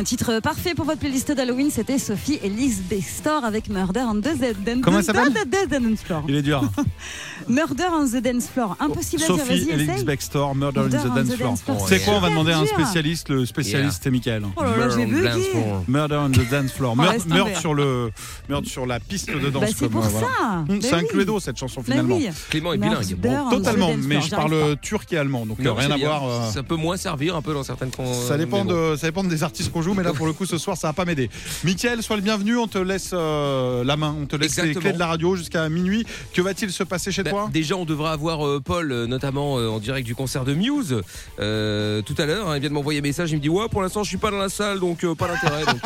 Un 0.00 0.02
titre 0.02 0.40
parfait 0.40 0.74
pour 0.74 0.86
votre 0.86 0.98
playlist 0.98 1.30
d'Halloween, 1.30 1.70
c'était 1.70 1.98
Sophie 1.98 2.40
et 2.42 2.48
Liz 2.48 2.80
Bextor 2.88 3.44
avec 3.44 3.68
Murder 3.68 4.00
on 4.00 4.14
the 4.14 4.22
Dance 4.22 4.78
Comment 4.82 5.00
elle 5.00 5.04
s'appelle 5.04 5.30
Dance 5.68 6.00
Floor. 6.02 6.24
Il 6.26 6.36
est 6.36 6.42
dur. 6.42 6.62
Murder 7.48 7.84
on 7.92 8.06
the 8.06 8.22
Dance 8.22 8.48
Floor. 8.48 8.78
Impossible 8.80 9.24
à 9.24 9.26
dire, 9.26 9.36
Sophie 9.36 9.68
Elix 9.70 9.90
essaye. 9.90 10.04
Baxter, 10.04 10.46
Murder 10.54 10.80
in 10.80 10.82
Murder 10.84 10.96
the 10.96 11.06
on 11.06 11.10
the. 11.10 11.38
Dance 11.38 11.62
Floor. 11.62 11.86
C'est 11.86 12.00
quoi 12.02 12.14
On 12.14 12.20
va 12.20 12.30
demander 12.30 12.52
à 12.52 12.60
un 12.60 12.66
spécialiste. 12.66 13.28
Le 13.28 13.44
spécialiste, 13.44 14.00
c'est 14.02 14.10
Michael. 14.10 14.44
Oh 14.56 14.62
là 14.62 14.76
là, 14.76 14.88
j'ai 14.88 15.04
bugué. 15.04 15.52
Murder 15.86 16.16
on 16.16 16.30
the 16.30 16.48
Dance 16.50 16.72
Floor. 16.72 16.94
Oh, 16.96 17.02
Meurtre, 17.28 17.60
sur 17.60 17.74
le, 17.74 18.10
meurtre 18.48 18.68
sur 18.68 18.86
la 18.86 19.00
piste 19.00 19.30
de 19.30 19.50
danse. 19.50 19.62
Bah, 19.64 19.68
c'est 19.76 19.88
pour 19.90 20.04
euh, 20.04 20.08
ça. 20.08 20.26
Hum, 20.50 20.66
Mais 20.68 20.80
C'est 20.80 20.94
un. 20.94 21.02
Cluedo 21.02 21.40
cette 21.40 21.58
chanson 21.58 21.82
Mais 21.86 21.92
finalement. 21.92 22.16
oui. 22.16 22.28
Clément 22.48 22.72
est 22.72 22.78
Murder 22.78 23.14
bilingue. 23.14 23.50
Totalement, 23.50 23.90
mais 24.02 24.22
je 24.22 24.30
parle 24.30 24.76
turc 24.80 25.12
et 25.12 25.18
allemand, 25.18 25.44
donc 25.44 25.58
euh, 25.60 25.72
rien 25.72 25.90
à 25.90 25.98
voir. 25.98 26.24
euh, 26.26 26.50
Ça 26.50 26.62
peut 26.62 26.76
moins 26.76 26.96
servir 26.96 27.36
un 27.36 27.42
peu 27.42 27.52
dans 27.52 27.64
certaines 27.64 27.90
Ça 28.26 28.38
dépend, 28.38 28.64
de, 28.64 28.96
ça 28.96 29.06
dépend 29.06 29.24
des 29.24 29.42
artistes 29.42 29.70
qu'on 29.70 29.82
joue, 29.82 29.89
mais 29.94 30.02
là 30.02 30.12
pour 30.12 30.26
le 30.26 30.32
coup 30.32 30.46
ce 30.46 30.58
soir 30.58 30.76
ça 30.76 30.88
va 30.88 30.92
pas 30.92 31.04
m'aider. 31.04 31.30
Mickaël, 31.64 32.02
sois 32.02 32.16
le 32.16 32.22
bienvenu, 32.22 32.56
on 32.56 32.66
te 32.68 32.78
laisse 32.78 33.10
euh, 33.12 33.84
la 33.84 33.96
main, 33.96 34.14
on 34.20 34.26
te 34.26 34.36
laisse 34.36 34.60
les 34.62 34.74
clés 34.74 34.92
de 34.92 34.98
la 34.98 35.06
radio 35.06 35.36
jusqu'à 35.36 35.68
minuit. 35.68 36.04
Que 36.32 36.42
va-t-il 36.42 36.70
se 36.72 36.82
passer 36.82 37.12
chez 37.12 37.22
Bah, 37.22 37.30
toi? 37.30 37.50
Déjà, 37.52 37.76
on 37.76 37.84
devrait 37.84 38.10
avoir 38.10 38.46
euh, 38.46 38.60
Paul, 38.64 38.90
euh, 38.92 39.06
notamment 39.06 39.58
euh, 39.58 39.68
en 39.68 39.78
direct 39.78 40.06
du 40.06 40.14
concert 40.14 40.44
de 40.44 40.54
Muse, 40.54 41.02
tout 41.36 42.14
à 42.18 42.26
l'heure. 42.26 42.48
hein, 42.48 42.56
il 42.56 42.60
vient 42.60 42.68
de 42.70 42.74
m'envoyer 42.74 43.00
un 43.00 43.02
message. 43.02 43.30
Il 43.30 43.36
me 43.36 43.40
dit 43.40 43.48
Ouais, 43.48 43.68
pour 43.68 43.82
l'instant, 43.82 44.02
je 44.02 44.08
suis 44.08 44.18
pas 44.18 44.30
dans 44.30 44.38
la 44.38 44.48
salle, 44.48 44.80
donc 44.80 45.04
pas 45.14 45.28
d'intérêt. 45.28 45.64
Donc, 45.64 45.76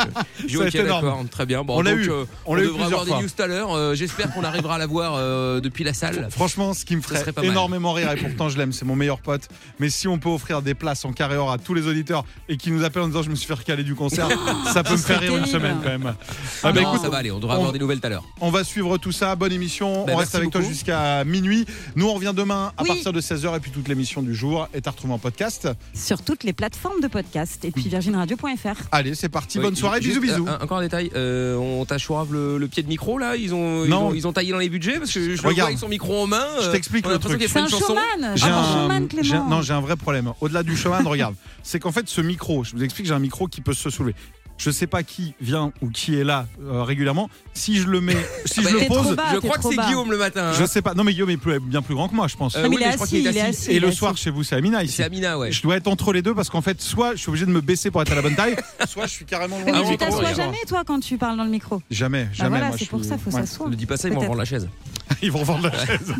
dit, 0.70 0.76
énorme. 0.78 1.28
très 1.28 1.46
bien. 1.46 1.64
Bon, 1.64 1.78
On 1.78 1.82
l'a 1.82 1.92
eu. 1.92 2.10
On 2.10 2.26
on, 2.46 2.54
l'a 2.54 2.62
eu 2.64 2.68
avoir 2.68 3.04
fois. 3.04 3.16
des 3.18 3.22
news 3.22 3.28
tout 3.34 3.42
à 3.42 3.46
l'heure. 3.46 3.94
J'espère 3.94 4.32
qu'on 4.32 4.44
arrivera 4.44 4.76
à 4.76 4.78
la 4.78 4.86
voir 4.86 5.60
depuis 5.60 5.84
la 5.84 5.94
salle. 5.94 6.28
Franchement, 6.30 6.74
ce 6.74 6.84
qui 6.84 6.96
me 6.96 7.02
ferait 7.02 7.24
énormément 7.42 7.92
rire, 7.92 8.12
et 8.12 8.16
pourtant 8.16 8.48
je 8.48 8.58
l'aime, 8.58 8.72
c'est 8.72 8.84
mon 8.84 8.96
meilleur 8.96 9.20
pote. 9.20 9.48
Mais 9.78 9.90
si 9.90 10.08
on 10.08 10.18
peut 10.18 10.28
offrir 10.28 10.62
des 10.62 10.74
places 10.74 11.04
en 11.04 11.12
carré 11.12 11.36
or 11.36 11.50
à 11.50 11.58
tous 11.58 11.74
les 11.74 11.86
auditeurs 11.86 12.24
et 12.48 12.56
qui 12.56 12.70
nous 12.70 12.84
appellent 12.84 13.02
en 13.02 13.08
disant 13.08 13.22
je 13.22 13.30
me 13.30 13.34
suis 13.34 13.46
fait 13.46 13.54
recaler 13.54 13.84
du 13.84 13.93
concert, 13.94 14.28
ça 14.72 14.82
peut 14.82 14.92
me 14.92 14.96
faire 14.98 15.20
rire 15.20 15.36
une 15.36 15.46
semaine 15.46 15.76
quand 15.82 15.88
même. 15.90 16.14
Ah, 16.14 16.24
Ah 16.64 16.72
bah 16.72 16.80
non, 16.82 16.90
écoute, 16.90 17.02
ça 17.02 17.08
va 17.10 17.18
aller, 17.18 17.30
on 17.30 17.38
devra 17.38 17.54
on- 17.54 17.58
avoir 17.58 17.72
des 17.72 17.78
nouvelles 17.78 18.00
tout 18.00 18.06
à 18.06 18.10
l'heure. 18.10 18.24
On 18.40 18.50
va 18.50 18.64
suivre 18.64 18.98
tout 18.98 19.12
ça. 19.12 19.34
Bonne 19.36 19.52
émission. 19.52 20.04
Ben, 20.06 20.14
on 20.14 20.16
reste 20.16 20.34
avec 20.34 20.50
toi 20.50 20.60
jusqu'à 20.60 21.24
minuit. 21.24 21.66
Nous, 21.96 22.06
on 22.08 22.14
revient 22.14 22.32
demain 22.34 22.72
à 22.76 22.82
Oui. 22.82 22.88
partir 22.88 23.12
de 23.12 23.20
16h 23.20 23.56
et 23.56 23.60
puis 23.60 23.70
toute 23.70 23.88
l'émission 23.88 24.22
du 24.22 24.34
jour 24.34 24.68
est 24.74 24.86
à 24.86 24.90
retrouver 24.90 25.14
en 25.14 25.18
podcast. 25.18 25.68
Sur 25.94 26.22
toutes 26.22 26.44
les 26.44 26.52
plateformes 26.52 27.00
de 27.00 27.08
podcast 27.08 27.64
et 27.64 27.70
puis 27.70 27.88
virginradio.fr. 27.88 28.82
Allez, 28.92 29.14
c'est 29.14 29.28
parti. 29.28 29.58
Oui, 29.58 29.64
Bonne 29.64 29.76
soirée. 29.76 30.00
juste, 30.02 30.20
Bisous, 30.20 30.44
bisous. 30.44 30.48
un- 30.48 30.62
encore 30.62 30.78
un 30.78 30.82
détail, 30.82 31.10
euh, 31.16 31.56
on 31.56 31.84
t'achourave 31.84 32.32
le, 32.32 32.58
le 32.58 32.68
pied 32.68 32.82
de 32.82 32.88
micro 32.88 33.18
là 33.18 33.36
ils 33.36 33.54
ont, 33.54 33.84
ils 33.84 33.92
ont, 33.92 34.14
ils 34.14 34.26
ont 34.26 34.32
taillé 34.32 34.52
dans 34.52 34.58
les 34.58 34.68
budgets 34.68 34.98
parce 34.98 35.12
que 35.12 35.20
je 35.20 35.28
le 35.30 35.36
vois 35.36 35.50
Regarde. 35.50 35.68
avec 35.68 35.78
son 35.78 35.88
micro 35.88 36.22
en 36.22 36.26
main. 36.26 36.44
Je 36.60 36.68
euh, 36.68 36.72
t'explique 36.72 37.06
le 37.06 37.18
truc. 37.18 37.40
Ah, 37.54 37.58
un, 37.60 38.36
showman, 38.36 39.08
non, 39.48 39.62
j'ai 39.62 39.72
un 39.72 39.80
vrai 39.80 39.96
problème. 39.96 40.32
Au-delà 40.40 40.62
du 40.62 40.76
showman, 40.76 41.06
regarde, 41.06 41.34
c'est 41.62 41.78
qu'en 41.80 41.92
fait, 41.92 42.08
ce 42.08 42.20
micro, 42.20 42.64
je 42.64 42.72
vous 42.76 42.82
explique, 42.82 43.06
j'ai 43.06 43.12
un 43.14 43.18
micro 43.18 43.46
qui 43.48 43.60
peut 43.60 43.73
se 43.74 43.90
soulever. 43.90 44.14
Je 44.56 44.70
sais 44.70 44.86
pas 44.86 45.02
qui 45.02 45.34
vient 45.40 45.72
ou 45.82 45.90
qui 45.90 46.14
est 46.18 46.22
là 46.24 46.46
euh, 46.62 46.82
régulièrement. 46.84 47.28
Si 47.54 47.76
je 47.76 47.86
le 47.88 48.00
mets, 48.00 48.14
si 48.44 48.60
Ah 48.60 48.62
je 48.62 48.62
bah, 48.62 48.70
le 48.80 48.86
trop 48.86 49.02
pose, 49.02 49.16
bas, 49.16 49.24
Je 49.34 49.38
crois 49.38 49.58
que 49.58 49.64
c'est. 49.68 49.76
Guillaume 49.86 50.10
le 50.12 50.16
matin, 50.16 50.50
hein. 50.50 50.56
Je 50.58 50.64
sais 50.64 50.80
pas. 50.80 50.94
Non, 50.94 51.02
mais 51.04 51.12
Guillaume 51.12 51.30
est 51.30 51.36
plus- 51.36 51.58
bien 51.60 51.82
plus 51.82 51.94
grand 51.94 52.08
que 52.08 52.14
moi, 52.14 52.28
je 52.28 52.36
pense. 52.36 52.54
Euh, 52.56 52.62
mais 52.62 52.68
oui, 52.68 52.76
mais 52.78 52.90
je 52.92 52.96
crois 52.96 53.06
il 53.12 53.26
est 53.26 53.40
assis. 53.40 53.70
Et 53.72 53.76
il 53.76 53.82
le 53.82 53.90
soir, 53.92 54.16
chez 54.16 54.30
vous, 54.30 54.44
c'est 54.44 54.54
Amina 54.54 54.84
ici. 54.84 54.94
C'est 54.94 55.02
Amina, 55.04 55.38
ouais. 55.38 55.50
Je 55.50 55.60
dois 55.60 55.76
être 55.76 55.88
entre 55.88 56.12
les 56.12 56.22
deux 56.22 56.34
parce 56.34 56.50
qu'en 56.50 56.62
fait, 56.62 56.80
soit 56.80 57.12
je 57.14 57.20
suis 57.20 57.28
obligé 57.30 57.46
de 57.46 57.50
me 57.50 57.60
baisser 57.60 57.90
pour 57.90 58.00
être 58.02 58.12
à 58.12 58.14
la 58.14 58.22
bonne 58.22 58.36
taille, 58.36 58.56
soit 58.88 59.06
je 59.06 59.12
suis 59.12 59.24
carrément 59.24 59.56
loin 59.58 59.66
Mais 59.66 59.82
du 59.84 59.90
tu 59.90 59.96
t'assois 59.96 60.32
jamais, 60.34 60.58
toi, 60.68 60.84
quand 60.86 61.00
tu 61.00 61.18
parles 61.18 61.36
dans 61.36 61.44
le 61.44 61.50
micro? 61.50 61.82
Jamais, 61.90 62.24
Bah 62.24 62.30
jamais. 62.34 62.58
voilà, 62.60 62.76
c'est 62.78 62.88
pour 62.88 63.00
suis- 63.00 63.08
ça, 63.08 63.18
faut 63.18 63.30
ouais. 63.30 63.40
s'asseoir. 63.40 63.68
Ne 63.68 63.74
dis 63.74 63.86
pas 63.86 63.96
ça, 63.96 64.08
ils 64.08 64.14
vont 64.14 64.20
revendre 64.20 64.38
la 64.38 64.44
chaise. 64.44 64.68
Ils 65.22 65.30
vont 65.30 65.42
vendre 65.42 65.64
la 65.70 65.86
chaise. 65.86 66.14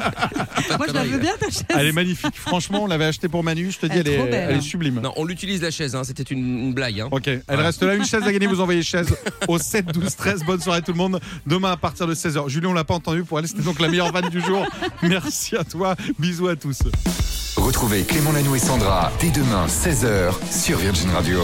Moi, 0.76 0.86
je 0.88 0.92
la 0.92 1.04
veux 1.04 1.18
bien, 1.18 1.32
ta 1.40 1.46
chaise. 1.50 1.64
Elle 1.70 1.86
est 1.86 1.92
magnifique. 1.92 2.36
Franchement, 2.36 2.82
on 2.84 2.86
l'avait 2.86 3.06
acheté 3.06 3.28
pour 3.28 3.42
Manu. 3.42 3.70
Je 3.70 3.78
te 3.78 3.86
dis, 3.86 3.98
Elle 3.98 4.08
est 4.08 4.34
hein. 4.54 4.60
sublime. 4.60 5.00
Non, 5.00 5.12
on 5.16 5.24
l'utilise 5.24 5.62
la 5.62 5.70
chaise, 5.70 5.94
hein, 5.94 6.04
c'était 6.04 6.22
une, 6.22 6.72
blague. 6.74 7.00
hein. 7.00 7.08
Ok, 7.10 7.26
elle 7.28 7.60
reste 7.60 7.82
là. 7.82 7.94
Une 7.94 8.04
chaise 8.04 8.23
à 8.26 8.32
gagner. 8.32 8.46
Vous 8.46 8.60
envoyez 8.60 8.82
chaise 8.82 9.14
au 9.48 9.58
7 9.58 9.86
12 9.86 10.16
13. 10.16 10.44
Bonne 10.44 10.60
soirée 10.60 10.82
tout 10.82 10.92
le 10.92 10.98
monde. 10.98 11.20
Demain 11.46 11.72
à 11.72 11.76
partir 11.76 12.06
de 12.06 12.14
16h. 12.14 12.48
Julien, 12.48 12.68
on 12.68 12.72
l'a 12.74 12.84
pas 12.84 12.94
entendu 12.94 13.24
pour 13.24 13.38
elle. 13.38 13.48
C'était 13.48 13.62
donc 13.62 13.80
la 13.80 13.88
meilleure 13.88 14.12
vanne 14.12 14.28
du 14.28 14.40
jour. 14.40 14.66
Merci 15.02 15.56
à 15.56 15.64
toi. 15.64 15.94
Bisous 16.18 16.48
à 16.48 16.56
tous. 16.56 16.78
Retrouvez 17.56 18.02
Clément 18.02 18.32
Lanoux 18.32 18.56
et 18.56 18.58
Sandra 18.58 19.12
dès 19.20 19.30
demain 19.30 19.66
16h 19.66 20.32
sur 20.50 20.78
Virgin 20.78 21.10
Radio. 21.10 21.40